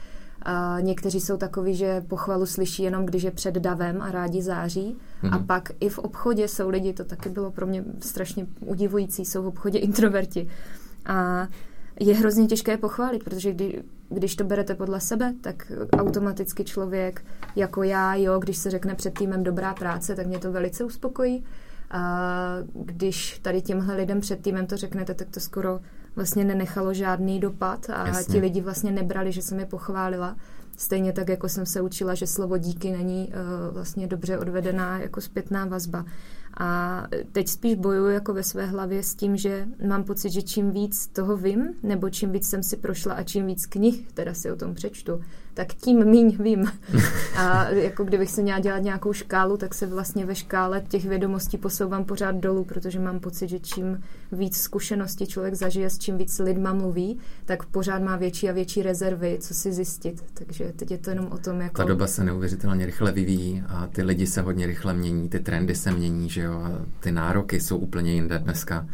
[0.42, 4.96] a někteří jsou takoví, že pochvalu slyší jenom, když je před davem a rádi září.
[5.22, 5.34] Mm-hmm.
[5.34, 5.46] A mhm.
[5.46, 9.46] pak i v obchodě jsou lidi, to taky bylo pro mě strašně udivující, jsou v
[9.46, 10.48] obchodě introverti.
[11.06, 11.48] A
[12.00, 17.24] je hrozně těžké pochválit, protože kdy, když to berete podle sebe, tak automaticky člověk
[17.56, 21.44] jako já, jo, když se řekne před týmem dobrá práce, tak mě to velice uspokojí.
[21.90, 25.80] A když tady těmhle lidem před týmem to řeknete, tak to skoro
[26.20, 28.34] vlastně nenechalo žádný dopad a Jasně.
[28.34, 30.36] ti lidi vlastně nebrali, že jsem je pochválila.
[30.76, 35.20] Stejně tak, jako jsem se učila, že slovo díky není uh, vlastně dobře odvedená jako
[35.20, 36.04] zpětná vazba.
[36.60, 37.02] A
[37.32, 41.06] teď spíš bojuju jako ve své hlavě s tím, že mám pocit, že čím víc
[41.06, 44.56] toho vím, nebo čím víc jsem si prošla a čím víc knih teda si o
[44.56, 45.20] tom přečtu,
[45.54, 46.72] tak tím míň vím.
[47.36, 51.58] A jako kdybych se měla dělat nějakou škálu, tak se vlastně ve škále těch vědomostí
[51.58, 56.38] posouvám pořád dolů, protože mám pocit, že čím víc zkušeností člověk zažije, s čím víc
[56.38, 60.24] lidma mluví, tak pořád má větší a větší rezervy, co si zjistit.
[60.34, 61.76] Takže teď je to jenom o tom, jako...
[61.76, 65.74] Ta doba se neuvěřitelně rychle vyvíjí a ty lidi se hodně rychle mění, ty trendy
[65.74, 68.86] se mění, že jo, a ty nároky jsou úplně jinde dneska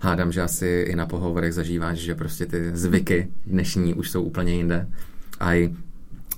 [0.00, 4.54] hádám, že asi i na pohovorech zažíváš, že prostě ty zvyky dnešní už jsou úplně
[4.54, 4.88] jinde.
[5.40, 5.74] A i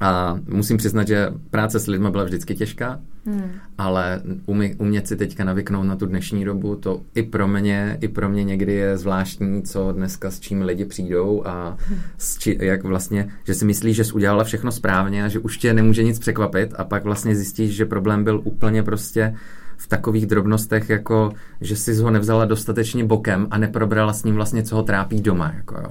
[0.03, 3.51] A musím přiznat, že práce s lidmi byla vždycky těžká, hmm.
[3.79, 8.09] ale umí, umět si teďka navyknout na tu dnešní dobu, to i pro mě, i
[8.09, 11.77] pro mě někdy je zvláštní, co dneska s čím lidi přijdou a
[12.19, 15.59] s či, jak vlastně, že si myslíš, že jsi udělala všechno správně a že už
[15.59, 19.35] tě nemůže nic překvapit a pak vlastně zjistíš, že problém byl úplně prostě
[19.77, 24.63] v takových drobnostech, jako že jsi ho nevzala dostatečně bokem a neprobrala s ním vlastně,
[24.63, 25.53] co ho trápí doma.
[25.57, 25.91] Jako jo.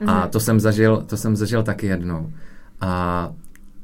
[0.00, 0.10] Mm-hmm.
[0.10, 0.30] A mhm.
[0.30, 2.32] to jsem, zažil, to jsem zažil taky jednou.
[2.80, 3.32] A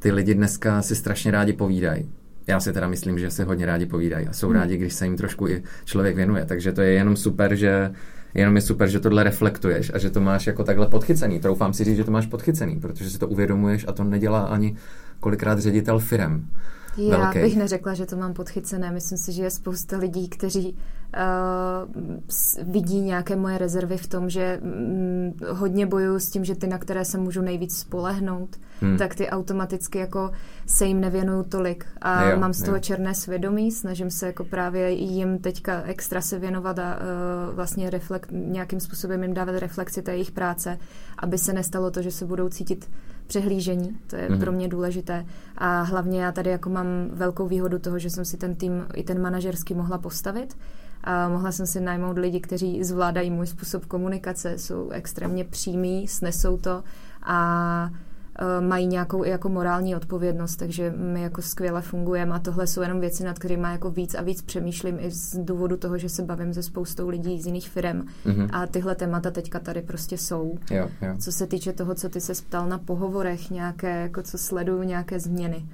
[0.03, 2.11] ty lidi dneska si strašně rádi povídají.
[2.47, 4.55] Já si teda myslím, že si hodně rádi povídají a jsou mm.
[4.55, 6.45] rádi, když se jim trošku i člověk věnuje.
[6.45, 7.91] Takže to je jenom super, že
[8.35, 11.41] jenom je super, že tohle reflektuješ a že to máš jako takhle podchycený.
[11.41, 14.77] Troufám si říct, že to máš podchycený, protože si to uvědomuješ a to nedělá ani
[15.21, 16.49] kolikrát ředitel firem.
[16.97, 17.39] Já velký.
[17.39, 18.91] bych neřekla, že to mám podchycené.
[18.91, 20.77] Myslím si, že je spousta lidí, kteří
[21.15, 26.67] uh, vidí nějaké moje rezervy v tom, že mm, hodně bojuju s tím, že ty,
[26.67, 28.99] na které se můžu nejvíc spolehnout, hmm.
[28.99, 30.31] tak ty automaticky jako
[30.67, 31.87] se jim nevěnuju tolik.
[32.01, 32.81] A jo, mám z toho jo.
[32.81, 38.29] černé svědomí, snažím se jako právě jim teďka extra se věnovat a uh, vlastně reflekt,
[38.33, 40.79] nějakým způsobem jim dávat reflexi té jejich práce,
[41.19, 42.91] aby se nestalo to, že se budou cítit
[43.27, 44.41] přehlížení, to je mm-hmm.
[44.41, 45.27] pro mě důležité.
[45.59, 49.03] A hlavně já tady jako mám velkou výhodu toho, že jsem si ten tým i
[49.03, 50.57] ten manažerský mohla postavit.
[51.05, 56.57] A mohla jsem si najmout lidi, kteří zvládají můj způsob komunikace, jsou extrémně přímí, snesou
[56.57, 56.85] to
[57.23, 57.91] a
[58.39, 62.83] Eh, mají nějakou i jako morální odpovědnost, takže my jako skvěle fungujeme a tohle jsou
[62.83, 66.23] jenom věci, nad kterými jako víc a víc přemýšlím i z důvodu toho, že se
[66.23, 68.49] bavím se spoustou lidí z jiných firm mm-hmm.
[68.53, 70.59] a tyhle témata teďka tady prostě jsou.
[70.71, 71.15] Jo, jo.
[71.19, 75.21] Co se týče toho, co ty se ptal na pohovorech, nějaké, jako co sleduju, nějaké
[75.21, 75.67] změny.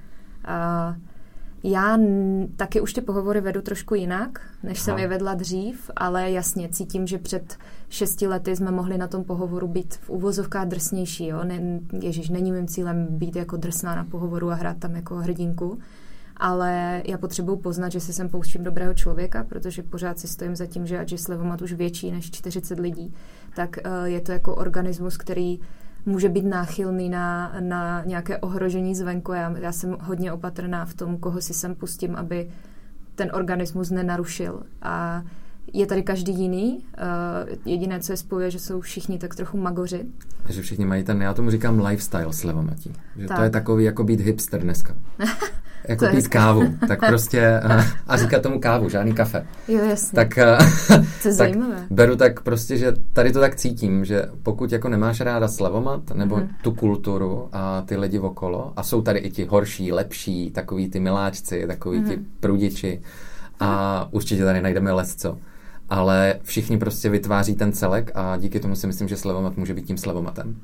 [0.48, 0.96] Uh,
[1.62, 1.98] já
[2.56, 4.84] taky už ty pohovory vedu trošku jinak, než Aha.
[4.84, 7.56] jsem je vedla dřív, ale jasně cítím, že před
[7.88, 11.26] šesti lety jsme mohli na tom pohovoru být v uvozovkách drsnější.
[11.26, 11.44] Jo?
[11.44, 15.78] Ne, Ježíš, není mým cílem být jako drsná na pohovoru a hrát tam jako hrdinku,
[16.36, 20.66] ale já potřebuji poznat, že si sem pouštím dobrého člověka, protože pořád si stojím za
[20.66, 23.14] tím, že ať je Slevomat už větší než 40 lidí,
[23.54, 25.60] tak uh, je to jako organismus, který
[26.06, 29.32] může být náchylný na, na nějaké ohrožení zvenku.
[29.32, 32.50] Já, já jsem hodně opatrná v tom, koho si sem pustím, aby
[33.14, 34.62] ten organismus nenarušil.
[34.82, 35.22] A
[35.72, 36.84] je tady každý jiný.
[37.48, 40.06] Uh, jediné, co je spojuje, že jsou všichni tak trochu magoři.
[40.44, 42.92] A že všichni mají ten, já tomu říkám lifestyle slevomatí.
[43.16, 43.36] Že tak.
[43.36, 44.94] to je takový jako být hipster dneska.
[45.88, 46.62] jako to pít kávu.
[46.88, 47.60] Tak prostě,
[48.06, 49.46] a říkat tomu kávu, žádný kafe.
[49.68, 50.16] Jo, jasně.
[50.16, 50.34] Tak,
[50.88, 51.86] to je tak zajímavé.
[51.90, 56.36] beru tak prostě, že tady to tak cítím, že pokud jako nemáš ráda slevomat, nebo
[56.36, 56.48] mm-hmm.
[56.62, 61.00] tu kulturu a ty lidi okolo, a jsou tady i ti horší, lepší, takový ty
[61.00, 62.08] miláčci, takový mm-hmm.
[62.08, 62.26] ti mhm.
[62.40, 63.00] prudiči,
[63.60, 65.38] a určitě tady najdeme lesco.
[65.90, 69.86] Ale všichni prostě vytváří ten celek a díky tomu si myslím, že slevomat může být
[69.86, 70.56] tím slevomatem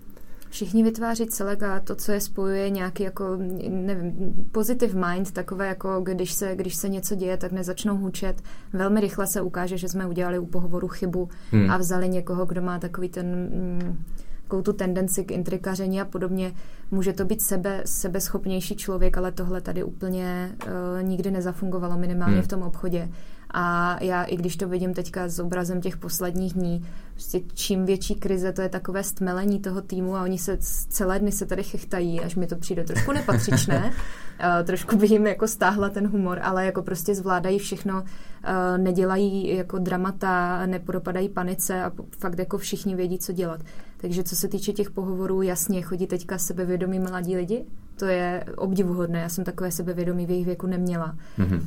[0.54, 3.24] všichni vytváří celek a to, co je spojuje nějaký jako,
[3.68, 8.42] nevím, positive mind, takové jako, když se, když se něco děje, tak nezačnou hučet.
[8.72, 11.70] Velmi rychle se ukáže, že jsme udělali u pohovoru chybu hmm.
[11.70, 13.26] a vzali někoho, kdo má takový ten...
[13.26, 14.04] Mm,
[14.42, 16.52] takovou tu tendenci k intrikaření a podobně.
[16.90, 22.42] Může to být sebe, sebeschopnější člověk, ale tohle tady úplně uh, nikdy nezafungovalo, minimálně hmm.
[22.42, 23.08] v tom obchodě.
[23.56, 28.14] A já, i když to vidím teďka s obrazem těch posledních dní, prostě čím větší
[28.14, 32.20] krize, to je takové stmelení toho týmu a oni se celé dny se tady chechtají,
[32.20, 33.84] až mi to přijde trošku nepatřičné.
[33.84, 39.56] uh, trošku by jim jako stáhla ten humor, ale jako prostě zvládají všechno, uh, nedělají
[39.56, 43.60] jako dramata, nepodopadají panice a fakt jako všichni vědí, co dělat.
[43.96, 47.64] Takže co se týče těch pohovorů, jasně, chodí teďka sebevědomí mladí lidi,
[47.96, 51.16] to je obdivuhodné, já jsem takové sebevědomí v jejich věku neměla.
[51.38, 51.60] Mm-hmm.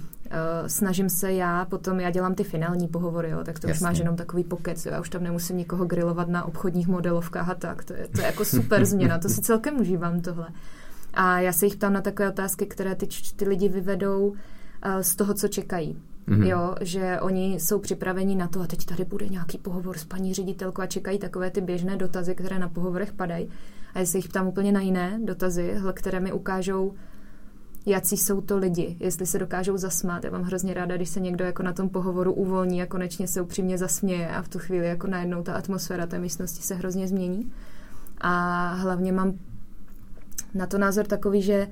[0.68, 3.78] Snažím se já, potom já dělám ty finální pohovory, jo, tak to Jasně.
[3.78, 7.50] už máš jenom takový pokec, jo, já už tam nemusím nikoho grilovat na obchodních modelovkách
[7.50, 10.48] a tak, to je, to je jako super změna, to si celkem užívám tohle.
[11.14, 14.36] A já se jich ptám na takové otázky, které ty, ty lidi vyvedou uh,
[15.02, 15.98] z toho, co čekají.
[16.28, 16.46] Mm-hmm.
[16.46, 20.34] Jo, že oni jsou připraveni na to a teď tady bude nějaký pohovor s paní
[20.34, 23.50] ředitelkou a čekají takové ty běžné dotazy, které na pohovorech padají.
[23.94, 26.94] A já se jich ptám úplně na jiné dotazy, které mi ukážou,
[27.86, 30.24] jaký jsou to lidi, jestli se dokážou zasmát.
[30.24, 33.42] Já mám hrozně ráda, když se někdo jako na tom pohovoru uvolní a konečně se
[33.42, 37.52] upřímně zasměje a v tu chvíli jako najednou ta atmosféra té místnosti se hrozně změní.
[38.22, 39.34] A hlavně mám
[40.54, 41.68] na to názor takový, že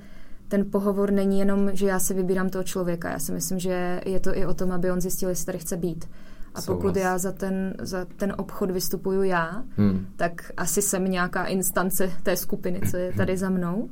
[0.48, 3.10] ten pohovor není jenom, že já si vybírám toho člověka.
[3.10, 5.76] Já si myslím, že je to i o tom, aby on zjistil, jestli tady chce
[5.76, 6.08] být.
[6.56, 6.96] A pokud Souhlas.
[6.96, 10.06] já za ten, za ten obchod vystupuju já, hmm.
[10.16, 13.88] tak asi jsem nějaká instance té skupiny, co je tady za mnou.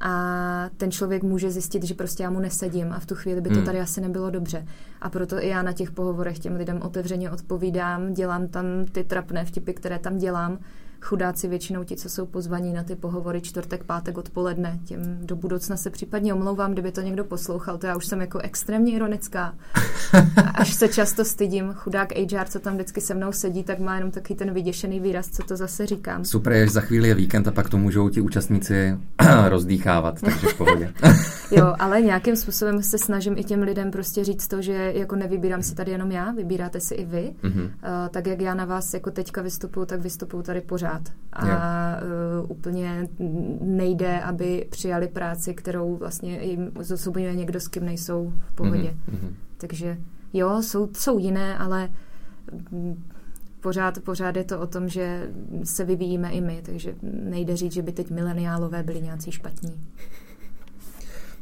[0.00, 3.48] A ten člověk může zjistit, že prostě já mu nesedím a v tu chvíli by
[3.48, 3.64] to hmm.
[3.64, 4.66] tady asi nebylo dobře.
[5.00, 9.44] A proto i já na těch pohovorech těm lidem otevřeně odpovídám, dělám tam ty trapné
[9.44, 10.58] vtipy, které tam dělám,
[11.00, 15.76] chudáci většinou ti, co jsou pozvaní na ty pohovory čtvrtek, pátek odpoledne, těm do budoucna
[15.76, 19.54] se případně omlouvám, kdyby to někdo poslouchal, to já už jsem jako extrémně ironická.
[20.54, 24.10] Až se často stydím, chudák HR, co tam vždycky se mnou sedí, tak má jenom
[24.10, 26.24] taky ten vyděšený výraz, co to zase říkám.
[26.24, 28.98] Super, je, za chvíli je víkend a pak to můžou ti účastníci
[29.48, 30.92] rozdýchávat, takže v pohodě.
[31.50, 35.62] jo, ale nějakým způsobem se snažím i těm lidem prostě říct to, že jako nevybírám
[35.62, 37.34] si tady jenom já, vybíráte si i vy.
[37.42, 37.64] Mm-hmm.
[37.64, 37.70] Uh,
[38.10, 40.87] tak jak já na vás jako teďka vystupuju, tak vystupuju tady pořád.
[41.32, 41.96] A
[42.42, 43.08] uh, úplně
[43.60, 48.94] nejde, aby přijali práci, kterou vlastně jim zosobňuje někdo, s kým nejsou v pohodě.
[49.10, 49.32] Mm-hmm.
[49.56, 49.98] Takže
[50.32, 51.88] jo, jsou, jsou jiné, ale
[53.60, 55.30] pořád, pořád je to o tom, že
[55.64, 59.80] se vyvíjíme i my, takže nejde říct, že by teď mileniálové byli nějací špatní.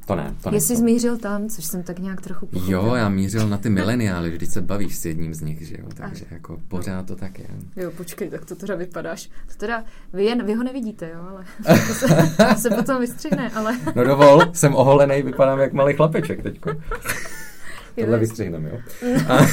[0.06, 0.56] To ne, to ne.
[0.56, 0.80] Jestli to.
[0.80, 2.74] zmířil tam, což jsem tak nějak trochu pochopil.
[2.74, 5.88] Jo, já mířil na ty mileniály, když se bavíš s jedním z nich, že jo,
[5.94, 6.32] takže Ach.
[6.32, 7.46] jako pořád to tak je.
[7.76, 9.26] Jo, počkej, tak to teda vypadáš.
[9.26, 11.44] To teda, vy, jen, vy ho nevidíte, jo, ale
[11.88, 12.06] to se,
[12.54, 13.78] to se potom vystřihne, ale...
[13.96, 16.70] no dovol, jsem oholený, vypadám jak malý chlapeček teďko.
[18.00, 18.78] Tohle vystřihneme, jo.
[19.28, 19.38] A...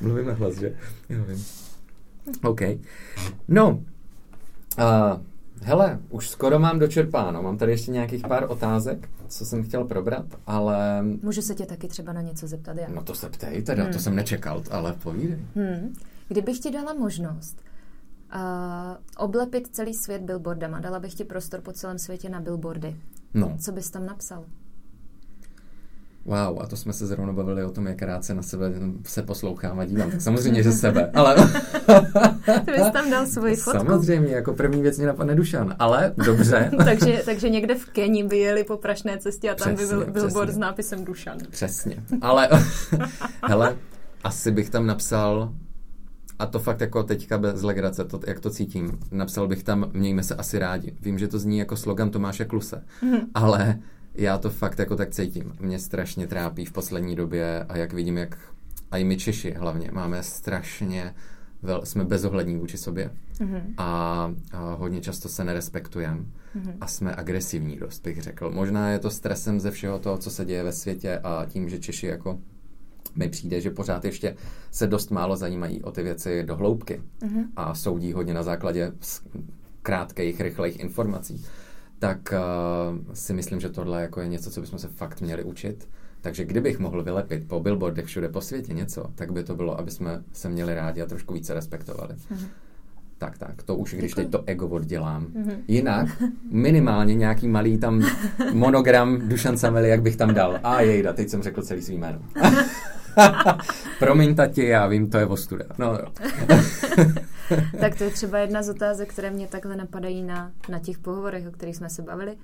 [0.00, 0.72] Mluvím na hlas, že?
[1.08, 1.44] Jo, vím.
[2.42, 2.60] OK.
[3.48, 3.70] No,
[4.78, 5.22] uh,
[5.64, 7.42] Hele, už skoro mám dočerpáno.
[7.42, 11.02] Mám tady ještě nějakých pár otázek, co jsem chtěl probrat, ale...
[11.22, 12.88] Můžu se tě taky třeba na něco zeptat, já?
[12.88, 13.92] No to se ptej teda, hmm.
[13.92, 15.38] to jsem nečekal, ale povídej.
[15.54, 15.94] Hmm.
[16.28, 17.62] Kdybych ti dala možnost
[18.34, 18.40] uh,
[19.16, 22.96] oblepit celý svět billboardama, dala bych ti prostor po celém světě na billboardy.
[23.34, 23.56] No.
[23.60, 24.44] Co bys tam napsal?
[26.24, 28.72] Wow, a to jsme se zrovna bavili o tom, jak rád se na sebe
[29.06, 30.10] se poslouchám a dívám.
[30.10, 31.36] Tak samozřejmě, že sebe, ale...
[32.64, 33.78] Ty bys tam dal svoji fotku.
[33.78, 36.70] Samozřejmě, jako první věc mě napadne Dušan, ale dobře.
[36.84, 40.12] takže, takže někde v Keni by jeli po prašné cestě a tam přesně, by byl
[40.12, 41.38] billboard s nápisem Dušan.
[41.50, 42.48] Přesně, ale
[43.48, 43.76] hele,
[44.24, 45.52] asi bych tam napsal
[46.38, 48.98] a to fakt jako teďka bez legrace, to, jak to cítím.
[49.10, 50.96] Napsal bych tam, mějme se asi rádi.
[51.00, 53.18] Vím, že to zní jako slogan Tomáše Kluse, mm.
[53.34, 53.78] ale
[54.14, 55.56] já to fakt jako tak cítím.
[55.60, 58.38] Mě strašně trápí v poslední době a jak vidím, jak
[58.90, 61.14] a i my Češi hlavně máme strašně,
[61.62, 63.62] vel, jsme bezohlední vůči sobě mm-hmm.
[63.78, 66.74] a, a hodně často se nerespektujeme mm-hmm.
[66.80, 68.50] a jsme agresivní dost, bych řekl.
[68.50, 71.78] Možná je to stresem ze všeho toho, co se děje ve světě a tím, že
[71.78, 72.38] Češi jako
[73.16, 74.36] mi přijde, že pořád ještě
[74.70, 77.44] se dost málo zajímají o ty věci do hloubky mm-hmm.
[77.56, 78.92] a soudí hodně na základě
[79.82, 81.44] krátkých, rychlých informací
[82.02, 85.88] tak uh, si myslím, že tohle jako je něco, co bychom se fakt měli učit.
[86.20, 89.90] Takže kdybych mohl vylepit po billboardech všude po světě něco, tak by to bylo, aby
[89.90, 92.14] jsme se měli rádi a trošku více respektovali.
[92.14, 92.46] Mm-hmm.
[93.18, 95.26] Tak, tak, to už, když teď to ego oddělám.
[95.26, 95.56] Mm-hmm.
[95.68, 98.06] Jinak minimálně nějaký malý tam
[98.52, 100.60] monogram Dušan Sameli, jak bych tam dal.
[100.62, 102.18] A jejda, teď jsem řekl celý svý jméno.
[103.98, 105.64] Promiň, tati, já vím, to je ostuda.
[105.78, 106.06] No, jo.
[107.80, 111.48] tak to je třeba jedna z otázek, které mě takhle napadají na, na těch pohovorech,
[111.48, 112.36] o kterých jsme se bavili.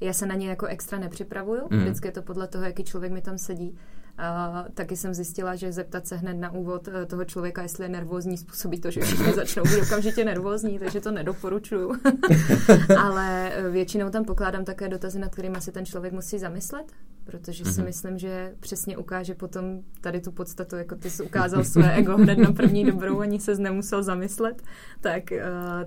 [0.00, 1.78] Já se na ně jako extra nepřipravuju, mm.
[1.78, 3.78] vždycky je to podle toho, jaký člověk mi tam sedí.
[4.18, 7.88] A taky jsem zjistila, že zeptat se hned na úvod eh, toho člověka, jestli je
[7.88, 11.92] nervózní, způsobí to, že všichni začnou být okamžitě nervózní, takže to nedoporučuju.
[12.98, 16.92] Ale eh, většinou tam pokládám také dotazy, nad kterými si ten člověk musí zamyslet,
[17.24, 17.84] protože si mm-hmm.
[17.84, 22.38] myslím, že přesně ukáže potom tady tu podstatu, jako ty jsi ukázal své ego hned
[22.38, 24.62] na první dobrou, ani se nemusel zamyslet,
[25.00, 25.38] tak uh,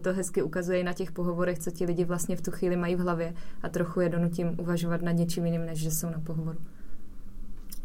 [0.01, 2.99] to hezky ukazuje na těch pohovorech, co ti lidi vlastně v tu chvíli mají v
[2.99, 6.59] hlavě a trochu je donutím uvažovat nad něčím jiným, než že jsou na pohovoru.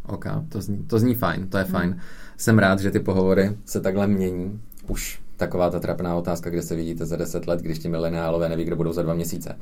[0.06, 1.98] OK, to zní, to zní fajn, to je fajn.
[2.36, 4.60] Jsem rád, že ty pohovory se takhle mění.
[4.88, 8.64] Už taková ta trapná otázka, kde se vidíte za deset let, když ti mileniálové neví,
[8.64, 9.56] kdo budou za dva měsíce.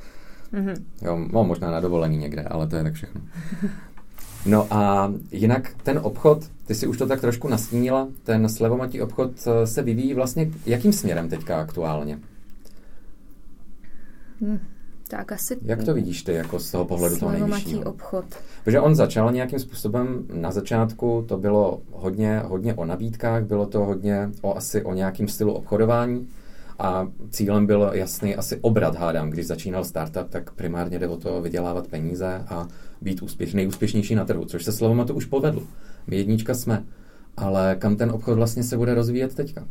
[0.53, 0.83] Mm-hmm.
[1.03, 3.21] Jo, no, možná na dovolení někde, ale to je tak všechno.
[4.47, 9.31] No a jinak ten obchod, ty si už to tak trošku nastínila, ten slevomatý obchod
[9.47, 12.19] eh, se vyvíjí vlastně jakým směrem teďka aktuálně?
[15.17, 15.57] Tak asi...
[15.63, 17.83] Jak to vidíš ty jako z toho pohledu toho nejvyššího?
[17.83, 18.25] obchod.
[18.65, 23.85] Protože on začal nějakým způsobem na začátku, to bylo hodně, hodně o nabídkách, bylo to
[23.85, 26.29] hodně o asi o nějakým stylu obchodování,
[26.79, 29.31] a cílem byl jasný asi obrat, hádám.
[29.31, 32.69] Když začínal startup, tak primárně jde o to vydělávat peníze a
[33.01, 35.63] být úspěšný, nejúspěšnější na trhu, což se slovama to už povedlo.
[36.07, 36.85] My jednička jsme.
[37.37, 39.65] Ale kam ten obchod vlastně se bude rozvíjet teďka?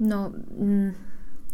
[0.00, 0.92] No, mm,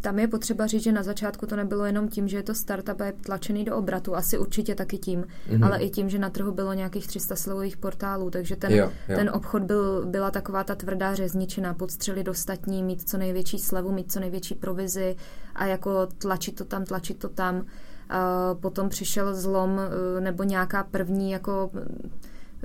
[0.03, 3.01] tam je potřeba říct, že na začátku to nebylo jenom tím, že je to startup
[3.01, 5.65] a je tlačený do obratu, asi určitě taky tím, mm-hmm.
[5.65, 9.17] ale i tím, že na trhu bylo nějakých 300 slovových portálů, takže ten, jo, jo.
[9.17, 14.13] ten obchod byl, byla taková ta tvrdá řezničina, podstřelit ostatní, mít co největší slevu, mít
[14.13, 15.17] co největší provizi
[15.55, 17.67] a jako tlačit to tam, tlačit to tam.
[18.09, 21.71] A potom přišel zlom e, nebo nějaká první jako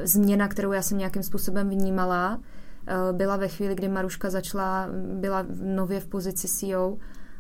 [0.03, 2.39] změna, kterou já jsem nějakým způsobem vnímala,
[3.11, 6.97] byla ve chvíli, kdy Maruška začala, byla nově v pozici CEO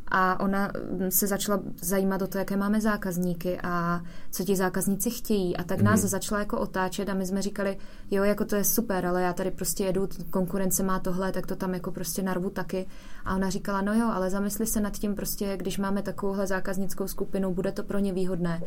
[0.07, 5.09] a ona mm, se začala zajímat o to, jaké máme zákazníky a co ti zákazníci
[5.09, 6.07] chtějí a tak nás mm-hmm.
[6.07, 7.77] začala jako otáčet a my jsme říkali,
[8.11, 11.55] jo, jako to je super, ale já tady prostě jedu, konkurence má tohle, tak to
[11.55, 12.87] tam jako prostě narvu taky
[13.25, 17.07] a ona říkala, no jo, ale zamysli se nad tím prostě, když máme takovouhle zákaznickou
[17.07, 18.61] skupinu, bude to pro ně výhodné.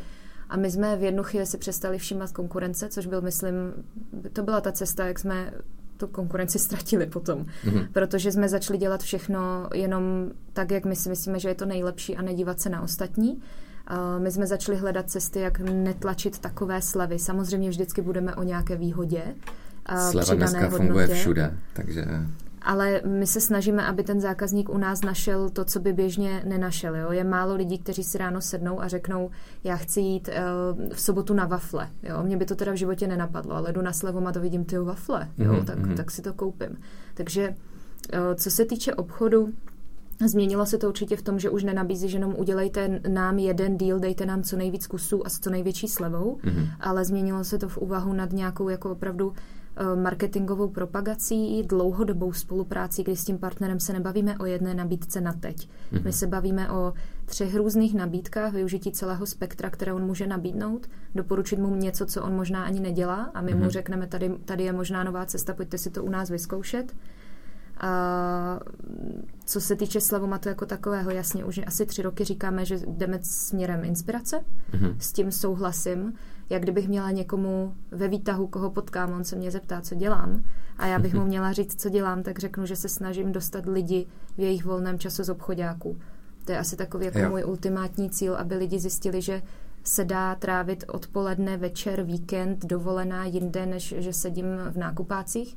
[0.49, 3.55] A my jsme v jednu chvíli si přestali všímat konkurence, což byl, myslím,
[4.33, 5.53] to byla ta cesta, jak jsme
[6.01, 7.47] tu konkurenci ztratili potom.
[7.65, 7.89] Mm-hmm.
[7.93, 12.17] Protože jsme začali dělat všechno jenom tak, jak my si myslíme, že je to nejlepší
[12.17, 13.33] a nedívat se na ostatní.
[13.35, 17.19] Uh, my jsme začali hledat cesty, jak netlačit takové slevy.
[17.19, 19.23] Samozřejmě vždycky budeme o nějaké výhodě.
[19.93, 20.77] Uh, Sleva dneska hodnotě.
[20.77, 22.05] funguje všude, takže
[22.63, 26.97] ale my se snažíme, aby ten zákazník u nás našel to, co by běžně nenašel.
[26.97, 27.13] Jo?
[27.13, 29.31] Je málo lidí, kteří si ráno sednou a řeknou,
[29.65, 31.89] já chci jít uh, v sobotu na wafle.
[32.03, 32.23] Jo?
[32.23, 34.79] Mně by to teda v životě nenapadlo, ale jdu na slevom a to vidím ty
[34.79, 35.53] wafle, jo?
[35.53, 35.65] Mm-hmm.
[35.65, 35.95] Tak, mhm.
[35.95, 36.77] tak si to koupím.
[37.15, 39.53] Takže uh, co se týče obchodu,
[40.27, 43.99] Změnilo se to určitě v tom, že už nenabízí, že jenom udělejte nám jeden díl,
[43.99, 46.69] dejte nám co nejvíc kusů a s co největší slevou, mm-hmm.
[46.81, 49.33] ale změnilo se to v úvahu nad nějakou jako opravdu
[49.95, 55.69] marketingovou propagací, dlouhodobou spolupráci, kdy s tím partnerem se nebavíme o jedné nabídce na teď.
[55.69, 56.05] Mm-hmm.
[56.05, 56.93] My se bavíme o
[57.25, 62.37] třech různých nabídkách, využití celého spektra, které on může nabídnout, doporučit mu něco, co on
[62.37, 63.57] možná ani nedělá a my mm-hmm.
[63.57, 63.71] mu mhm.
[63.71, 66.95] řekneme, tady, tady je možná nová cesta, pojďte si to u nás vyzkoušet.
[67.81, 68.61] A
[69.45, 73.85] co se týče Slavomatu jako takového, jasně, už asi tři roky říkáme, že jdeme směrem
[73.85, 74.45] inspirace.
[74.73, 74.97] Mm-hmm.
[74.99, 76.13] S tím souhlasím.
[76.51, 80.45] Jak kdybych měla někomu ve výtahu, koho potkám, on se mě zeptá, co dělám,
[80.79, 84.07] a já bych mu měla říct, co dělám, tak řeknu, že se snažím dostat lidi
[84.37, 85.99] v jejich volném času z obchodáků.
[86.45, 87.31] To je asi takový jako jo.
[87.31, 89.43] můj ultimátní cíl, aby lidi zjistili, že
[89.85, 95.57] se dá trávit odpoledne, večer, víkend, dovolená jinde, než že sedím v nákupácích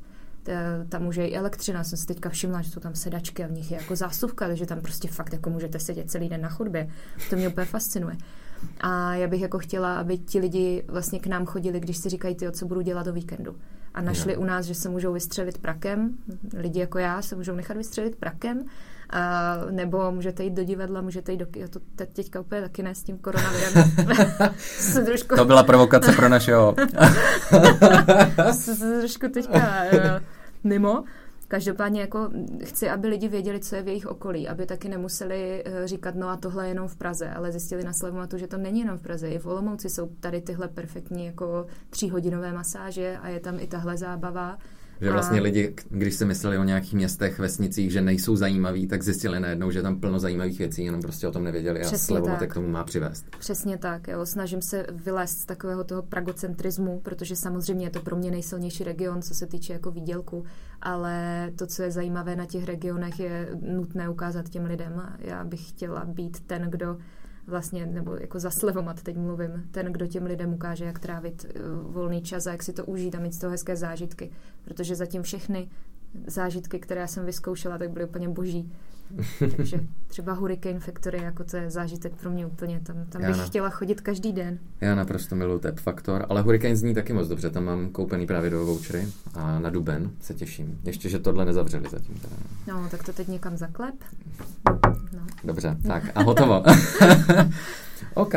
[0.88, 1.84] tam může i elektřina.
[1.84, 4.66] Jsem si teďka všimla, že jsou tam sedačky a v nich je jako zásuvka, takže
[4.66, 6.88] tam prostě fakt jako můžete sedět celý den na chodbě.
[7.30, 8.16] To mě úplně fascinuje.
[8.80, 12.34] A já bych jako chtěla, aby ti lidi vlastně k nám chodili, když si říkají,
[12.34, 13.56] ty, co budu dělat do víkendu.
[13.94, 14.40] A našli jo.
[14.40, 16.14] u nás, že se můžou vystřelit prakem.
[16.56, 18.64] Lidi jako já se můžou nechat vystřelit prakem.
[19.10, 21.68] A, nebo můžete jít do divadla, můžete jít do kina.
[21.68, 23.90] To te, teďka úplně taky ne s tím koronavirem.
[25.04, 25.36] trošku...
[25.36, 26.74] To byla provokace pro našeho.
[28.52, 29.58] se trošku teďka
[29.92, 30.00] uh,
[30.64, 31.04] mimo.
[31.54, 32.30] Každopádně jako
[32.64, 36.28] chci, aby lidi věděli, co je v jejich okolí, aby taky nemuseli eh, říkat, no
[36.28, 39.02] a tohle je jenom v Praze, ale zjistili na to, že to není jenom v
[39.02, 39.28] Praze.
[39.28, 43.96] I v Olomouci jsou tady tyhle perfektní jako tříhodinové masáže a je tam i tahle
[43.96, 44.58] zábava.
[45.00, 45.42] Že vlastně a...
[45.42, 49.82] lidi, když si mysleli o nějakých městech, vesnicích, že nejsou zajímaví, tak zjistili najednou, že
[49.82, 53.26] tam plno zajímavých věcí, jenom prostě o tom nevěděli a slevovat k tomu má přivést.
[53.38, 54.26] Přesně tak, jo.
[54.26, 59.22] Snažím se vylézt z takového toho pragocentrismu, protože samozřejmě je to pro mě nejsilnější region,
[59.22, 60.44] co se týče jako výdělku,
[60.80, 65.02] ale to, co je zajímavé na těch regionech, je nutné ukázat těm lidem.
[65.18, 66.96] Já bych chtěla být ten, kdo
[67.46, 71.92] vlastně, nebo jako za slevomat teď mluvím, ten, kdo těm lidem ukáže, jak trávit uh,
[71.92, 74.30] volný čas a jak si to užít a mít z toho hezké zážitky.
[74.64, 75.68] Protože zatím všechny
[76.26, 78.72] zážitky, které jsem vyzkoušela, tak byly úplně boží.
[79.56, 83.44] Takže třeba Hurricane Factory, jako to je zážitek pro mě úplně, tam, tam bych na...
[83.44, 84.58] chtěla chodit každý den.
[84.80, 88.50] Já naprosto miluji Tap Factor, ale Hurricane zní taky moc dobře, tam mám koupený právě
[88.50, 90.80] do vouchery a na duben se těším.
[90.84, 92.14] Ještě, že tohle nezavřeli zatím.
[92.14, 92.36] Teda.
[92.66, 93.94] No, tak to teď někam zaklep.
[95.12, 95.26] No.
[95.44, 96.62] Dobře, tak a hotovo.
[98.14, 98.34] OK.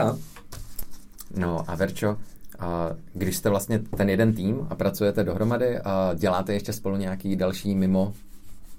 [1.36, 2.18] No a Verčo,
[2.60, 7.36] a když jste vlastně ten jeden tým a pracujete dohromady a děláte ještě spolu nějaký
[7.36, 8.14] další mimo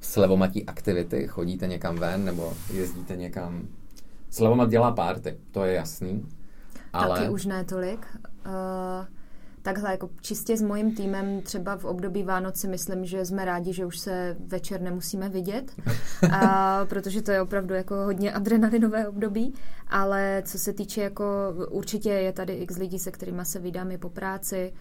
[0.01, 3.69] slevomatí aktivity, chodíte někam ven nebo jezdíte někam.
[4.31, 6.27] Slevomat dělá párty, to je jasný.
[6.93, 7.19] Ale...
[7.19, 8.07] Taky už ne tolik.
[8.47, 9.07] Uh,
[9.63, 13.73] takhle, jako čistě s mojím týmem třeba v období Vánoc si myslím, že jsme rádi,
[13.73, 15.73] že už se večer nemusíme vidět,
[16.33, 19.55] a, protože to je opravdu jako hodně adrenalinové období,
[19.89, 21.25] ale co se týče jako
[21.71, 24.73] určitě je tady x lidí, se kterými se vydám i po práci,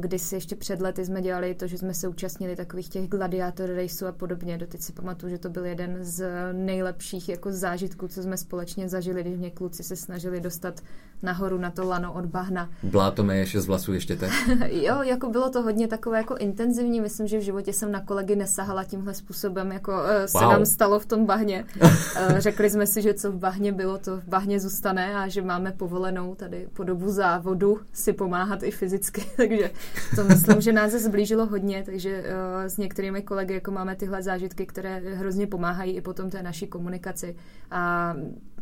[0.00, 4.08] Kdysi ještě před lety jsme dělali to, že jsme se účastnili takových těch gladiátor raceů
[4.08, 4.58] a podobně.
[4.58, 9.22] Doteď si pamatuju, že to byl jeden z nejlepších jako zážitků, co jsme společně zažili,
[9.22, 10.80] když mě kluci se snažili dostat
[11.22, 12.70] nahoru na to lano od bahna.
[12.82, 14.30] Bláto ještě z vlasů ještě teď?
[14.70, 17.00] jo, jako bylo to hodně takové jako intenzivní.
[17.00, 20.52] Myslím, že v životě jsem na kolegy nesahala tímhle způsobem, jako uh, se wow.
[20.52, 21.64] nám stalo v tom bahně.
[21.82, 21.90] uh,
[22.38, 25.72] řekli jsme si, že co v bahně bylo, to v bahně zůstane a že máme
[25.72, 29.70] povolenou tady po dobu závodu si pomáhat i fyzicky takže
[30.14, 34.66] to myslím, že nás zblížilo hodně, takže uh, s některými kolegy jako máme tyhle zážitky,
[34.66, 37.36] které hrozně pomáhají i potom té naší komunikaci
[37.70, 38.14] a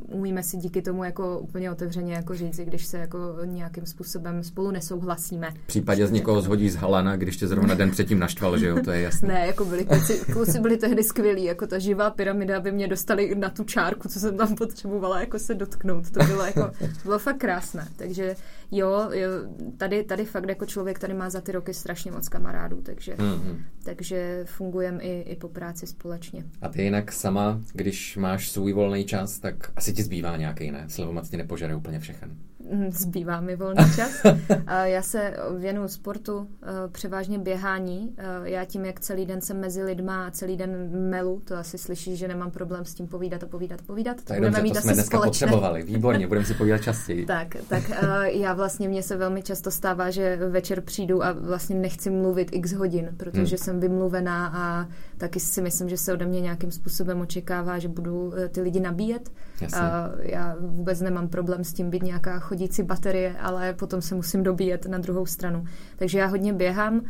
[0.08, 4.70] umíme si díky tomu jako úplně otevřeně jako říct, když se jako nějakým způsobem spolu
[4.70, 5.50] nesouhlasíme.
[5.64, 8.76] V případě z někoho zhodí z halana, když tě zrovna den předtím naštval, že jo,
[8.84, 9.28] to je jasné.
[9.28, 13.34] Ne, jako byli kluci, kluci byli tehdy skvělí, jako ta živá pyramida, aby mě dostali
[13.34, 16.10] na tu čárku, co jsem tam potřebovala jako se dotknout.
[16.10, 17.88] To bylo jako, to bylo fakt krásné.
[17.96, 18.36] Takže
[18.70, 19.30] jo, jo
[19.76, 23.64] tady, tady fakt jako člověk tady má za ty roky strašně moc kamarádů, takže, mm-hmm.
[23.84, 26.44] takže fungujeme i, i po práci společně.
[26.60, 30.84] A ty jinak sama, když máš svůj volný čas, tak asi ti zbývá nějaký, ne?
[30.88, 32.36] Slevomat ti nepožere úplně všechen.
[32.70, 34.10] Mm, zbývá mi volný čas.
[34.84, 38.14] já se věnuju sportu, eh, převážně běhání.
[38.18, 41.78] Eh, já tím, jak celý den jsem mezi lidma a celý den melu, to asi
[41.78, 44.16] slyšíš, že nemám problém s tím povídat a povídat a povídat.
[44.24, 45.46] Tak budeme dobře, mít to jsme dneska společné.
[45.46, 45.82] potřebovali.
[45.82, 47.26] Výborně, budeme si povídat častěji.
[47.26, 51.76] tak, tak eh, já vlastně, mně se velmi často stává, že večer přijdu a vlastně
[51.76, 53.64] nechci mluvit x hodin, protože hmm.
[53.64, 54.88] jsem vymluvená a
[55.20, 59.32] taky si myslím, že se ode mě nějakým způsobem očekává, že budu ty lidi nabíjet.
[59.60, 59.80] Jasně.
[60.18, 64.86] Já vůbec nemám problém s tím být nějaká chodící baterie, ale potom se musím dobíjet
[64.86, 65.64] na druhou stranu.
[65.96, 67.02] Takže já hodně běhám,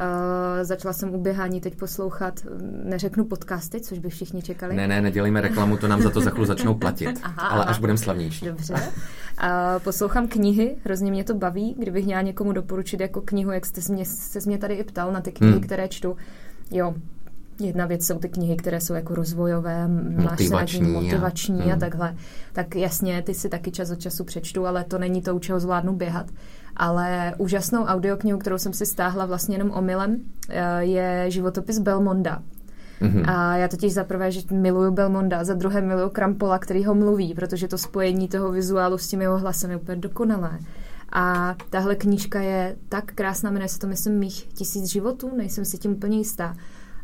[0.00, 2.46] Uh, začala jsem u běhání teď poslouchat,
[2.84, 4.76] neřeknu podcasty, což by všichni čekali.
[4.76, 7.70] Ne, ne, nedělejme reklamu, to nám za to za chvíli začnou platit, aha, ale aha.
[7.70, 8.46] až budeme slavnější.
[8.46, 8.74] Dobře.
[8.74, 8.80] Uh,
[9.84, 14.04] poslouchám knihy, hrozně mě to baví, kdybych měla někomu doporučit jako knihu, jak jste mě,
[14.04, 15.62] se mě tady i ptal na ty knihy, hmm.
[15.62, 16.16] které čtu.
[16.70, 16.94] Jo,
[17.60, 21.80] Jedna věc jsou ty knihy, které jsou jako rozvojové, motivační, motivační a, a hmm.
[21.80, 22.14] takhle.
[22.52, 25.60] Tak jasně, ty si taky čas od času přečtu, ale to není to, u čeho
[25.60, 26.26] zvládnu běhat.
[26.76, 30.16] Ale úžasnou audioknihu, kterou jsem si stáhla vlastně jenom omylem,
[30.48, 32.42] eh, je životopis Belmonda.
[33.02, 33.30] Mm-hmm.
[33.30, 37.34] A já totiž za prvé, že miluju Belmonda, za druhé miluju Krampola, který ho mluví,
[37.34, 40.58] protože to spojení toho vizuálu s tím jeho hlasem je úplně dokonalé.
[41.12, 45.78] A tahle knížka je tak krásná, jmenuje se to, myslím, mých tisíc životů, nejsem si
[45.78, 46.56] tím úplně jistá.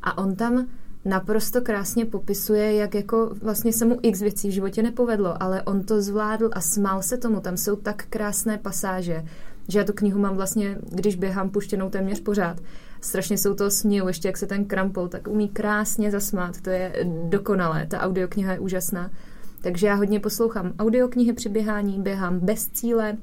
[0.02, 0.66] A on tam
[1.04, 5.82] naprosto krásně popisuje, jak jako vlastně se mu x věcí v životě nepovedlo, ale on
[5.82, 7.40] to zvládl a smál se tomu.
[7.40, 9.24] Tam jsou tak krásné pasáže,
[9.68, 12.60] že já tu knihu mám vlastně, když běhám puštěnou téměř pořád.
[13.00, 16.60] Strašně jsou to směju, ještě jak se ten krampol, tak umí krásně zasmát.
[16.60, 19.10] To je dokonalé, ta audiokniha je úžasná.
[19.60, 23.16] Takže já hodně poslouchám audioknihy při běhání, běhám bez cíle,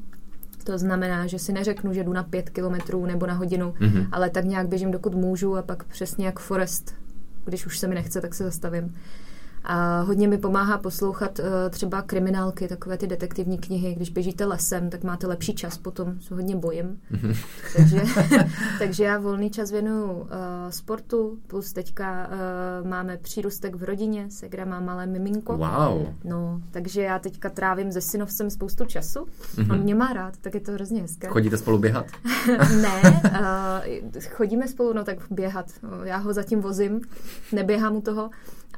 [0.64, 4.08] to znamená, že si neřeknu, že jdu na pět kilometrů nebo na hodinu, mm-hmm.
[4.12, 6.96] ale tak nějak běžím, dokud můžu a pak přesně jak Forest,
[7.46, 8.96] když už se mi nechce, tak se zastavím.
[9.64, 13.96] A hodně mi pomáhá poslouchat uh, třeba kriminálky, takové ty detektivní knihy.
[13.96, 17.00] Když běžíte lesem, tak máte lepší čas potom, se hodně bojím.
[17.12, 17.34] Mhm.
[17.78, 18.02] takže,
[18.80, 20.28] takže já volný čas věnuju uh,
[20.70, 25.58] sportu, plus teďka uh, máme přírůstek v rodině, Segra má malé miminko.
[25.58, 26.08] Wow.
[26.24, 29.20] No, takže já teďka trávím se synovcem spoustu času.
[29.20, 29.74] Mm-hmm.
[29.74, 31.28] On mě má rád, tak je to hrozně hezké.
[31.28, 32.06] Chodíte spolu běhat?
[32.82, 33.22] ne,
[34.14, 35.66] uh, chodíme spolu, no tak běhat.
[36.04, 37.02] Já ho zatím vozím,
[37.52, 38.30] neběhám u toho,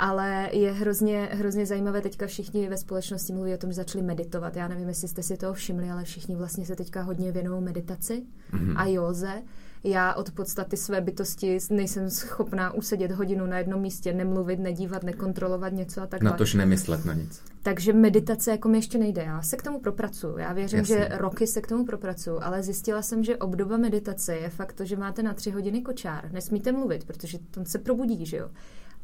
[0.02, 4.56] ale je hrozně, hrozně zajímavé, teďka všichni ve společnosti mluví o tom, že začali meditovat.
[4.56, 8.24] Já nevím, jestli jste si toho všimli, ale všichni vlastně se teďka hodně věnují meditaci
[8.54, 8.74] mm-hmm.
[8.78, 9.42] a józe.
[9.84, 15.74] Já od podstaty své bytosti nejsem schopná usedět hodinu na jednom místě, nemluvit, nedívat, nekontrolovat
[15.74, 17.42] něco a tak Na tož nemyslet na nic.
[17.64, 19.22] Takže meditace jako mi ještě nejde.
[19.22, 20.38] Já se k tomu propracuju.
[20.38, 20.96] Já věřím, Jasně.
[20.96, 24.86] že roky se k tomu propracuju, ale zjistila jsem, že obdoba meditace je fakt to,
[24.86, 26.32] že máte na tři hodiny kočár.
[26.32, 28.50] Nesmíte mluvit, protože to se probudí, že jo.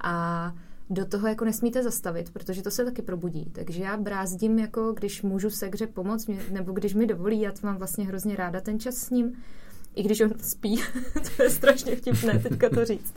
[0.03, 0.53] A
[0.89, 3.45] do toho jako nesmíte zastavit, protože to se taky probudí.
[3.51, 8.05] Takže já brázdím, jako když můžu segře pomoct, nebo když mi dovolí, já mám vlastně
[8.05, 9.33] hrozně ráda ten čas s ním,
[9.95, 10.81] i když on spí,
[11.37, 13.13] to je strašně vtipné teďka to říct.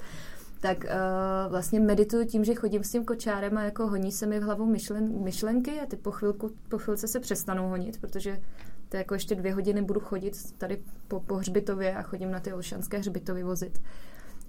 [0.60, 4.40] Tak uh, vlastně medituju tím, že chodím s tím kočárem a jako honí se mi
[4.40, 8.40] v hlavu myšlen, myšlenky a ty po, chvilku, po chvilce se přestanou honit, protože
[8.88, 12.52] to jako ještě dvě hodiny budu chodit tady po, po hřbitově a chodím na ty
[12.52, 13.80] olšanské hřbitovy vozit.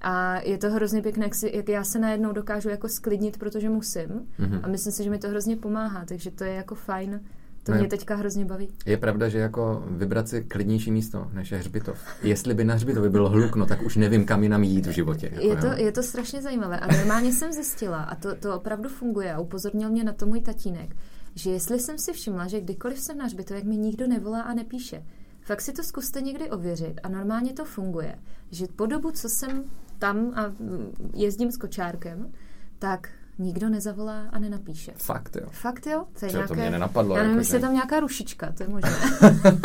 [0.02, 3.70] A je to hrozně pěkné, jak, si, jak já se najednou dokážu jako sklidnit, protože
[3.70, 4.08] musím.
[4.08, 4.60] Mm-hmm.
[4.64, 7.22] A myslím si, že mi to hrozně pomáhá, takže to je jako fajn.
[7.64, 7.78] To ne.
[7.78, 8.70] mě teďka hrozně baví.
[8.86, 12.00] Je pravda, že jako vybrat si klidnější místo, než je hřbitov.
[12.24, 15.30] Jestli by na hřbitovi bylo hlukno, tak už nevím, kam jinam jít v životě.
[15.34, 16.80] Jako, je, to, je to strašně zajímavé.
[16.80, 20.42] A normálně jsem zjistila, a to, to opravdu funguje, a upozornil mě na to můj
[20.42, 20.96] tatínek,
[21.36, 24.54] že jestli jsem si všimla, že kdykoliv jsem na hřbitově, jak mi nikdo nevolá a
[24.54, 25.04] nepíše,
[25.42, 28.16] fakt si to zkuste někdy ověřit a normálně to funguje,
[28.52, 29.64] že po dobu, co jsem
[30.02, 30.54] tam a
[31.14, 32.32] jezdím s kočárkem,
[32.80, 34.94] tak nikdo nezavolá a nenapíše.
[34.96, 35.48] Fakt jo.
[35.52, 36.06] Fakt jo?
[36.20, 37.16] To, je nějaké, to mě nenapadlo.
[37.16, 38.92] Já nevím, jako jestli je tam nějaká rušička, to je možné.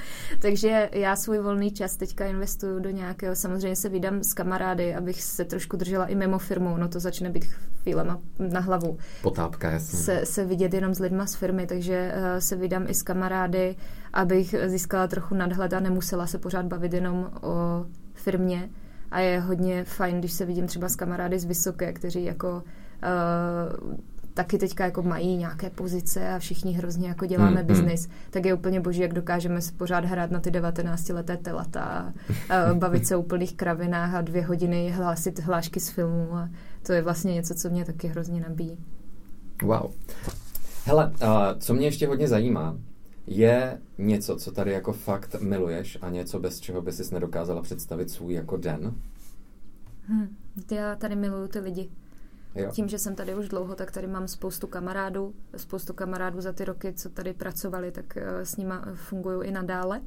[0.42, 5.22] Takže já svůj volný čas teďka investuju do nějakého, samozřejmě se vydám s kamarády, abych
[5.22, 7.44] se trošku držela i mimo firmu, no to začne být
[7.82, 8.98] chvílema na hlavu.
[9.22, 9.98] Potápka, jasně.
[9.98, 13.76] Se, se vidět jenom s lidma z firmy, takže uh, se vydám i s kamarády,
[14.12, 18.70] abych získala trochu nadhled a nemusela se pořád bavit jenom o firmě.
[19.10, 22.62] A je hodně fajn, když se vidím třeba s kamarády z Vysoké, kteří jako
[23.82, 23.94] uh,
[24.34, 28.14] taky teďka jako mají nějaké pozice a všichni hrozně jako děláme hmm, biznis, hmm.
[28.30, 32.12] tak je úplně boží, jak dokážeme se pořád hrát na ty 19-leté telata a,
[32.54, 36.48] a bavit se o úplných kravinách a dvě hodiny hlásit hlášky z filmů a
[36.82, 38.78] to je vlastně něco, co mě taky hrozně nabíjí.
[39.62, 39.92] Wow.
[40.84, 42.76] Hele, uh, co mě ještě hodně zajímá,
[43.30, 48.10] je něco, co tady jako fakt miluješ a něco, bez čeho by si nedokázala představit
[48.10, 48.94] svůj jako den?
[50.06, 50.36] Hmm,
[50.70, 51.90] já tady miluju ty lidi.
[52.54, 52.70] Jo.
[52.72, 55.34] Tím, že jsem tady už dlouho, tak tady mám spoustu kamarádů.
[55.56, 60.00] Spoustu kamarádů za ty roky, co tady pracovali, tak eh, s nima fungují i nadále.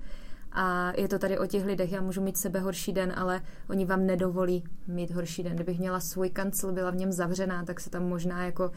[0.51, 1.91] A je to tady o těch lidech.
[1.91, 5.55] Já můžu mít sebe horší den, ale oni vám nedovolí mít horší den.
[5.55, 8.71] Kdybych měla svůj kancel, byla v něm zavřená, tak se tam možná jako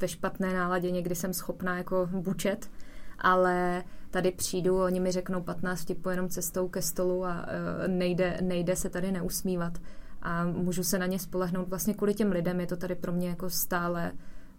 [0.00, 2.70] ve špatné náladě někdy jsem schopná jako bučet.
[3.22, 8.38] Ale tady přijdu, oni mi řeknou 15 tipů jenom cestou ke stolu a uh, nejde,
[8.42, 9.78] nejde se tady neusmívat
[10.22, 11.68] a můžu se na ně spolehnout.
[11.68, 14.12] Vlastně kvůli těm lidem je to tady pro mě jako stále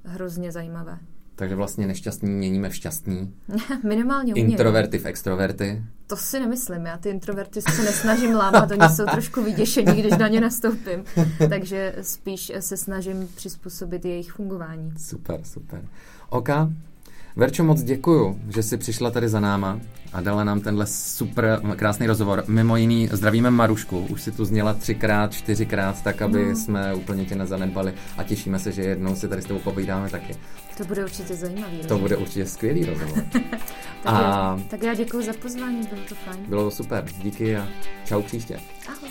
[0.04, 1.00] hrozně zajímavé.
[1.36, 3.34] Takže vlastně nešťastní měníme v šťastní.
[3.84, 4.52] Minimálně umění.
[4.52, 5.84] Introverty v extroverty.
[6.08, 6.86] To si nemyslím.
[6.86, 11.04] Já ty introverty se nesnažím lámat, oni jsou trošku vyděšení, když na ně nastoupím.
[11.50, 14.94] Takže spíš se snažím přizpůsobit jejich fungování.
[14.98, 15.86] Super, super.
[16.30, 16.70] Oka,
[17.36, 19.80] Verčo, moc děkuju, že jsi přišla tady za náma
[20.14, 22.44] a dala nám tenhle super krásný rozhovor.
[22.48, 26.56] Mimo jiný zdravíme Marušku, už si tu zněla třikrát, čtyřikrát, tak aby no.
[26.56, 30.36] jsme úplně tě nezanedbali a těšíme se, že jednou si tady s tebou povídáme taky.
[30.78, 31.78] To bude určitě zajímavý.
[31.88, 33.24] To bude určitě skvělý rozhovor.
[33.34, 33.44] tak,
[34.06, 34.22] a...
[34.22, 36.40] já, tak já děkuji za pozvání, bylo to fajn.
[36.48, 37.68] Bylo to super, díky a
[38.06, 38.60] čau příště.
[38.88, 39.10] Ahoj.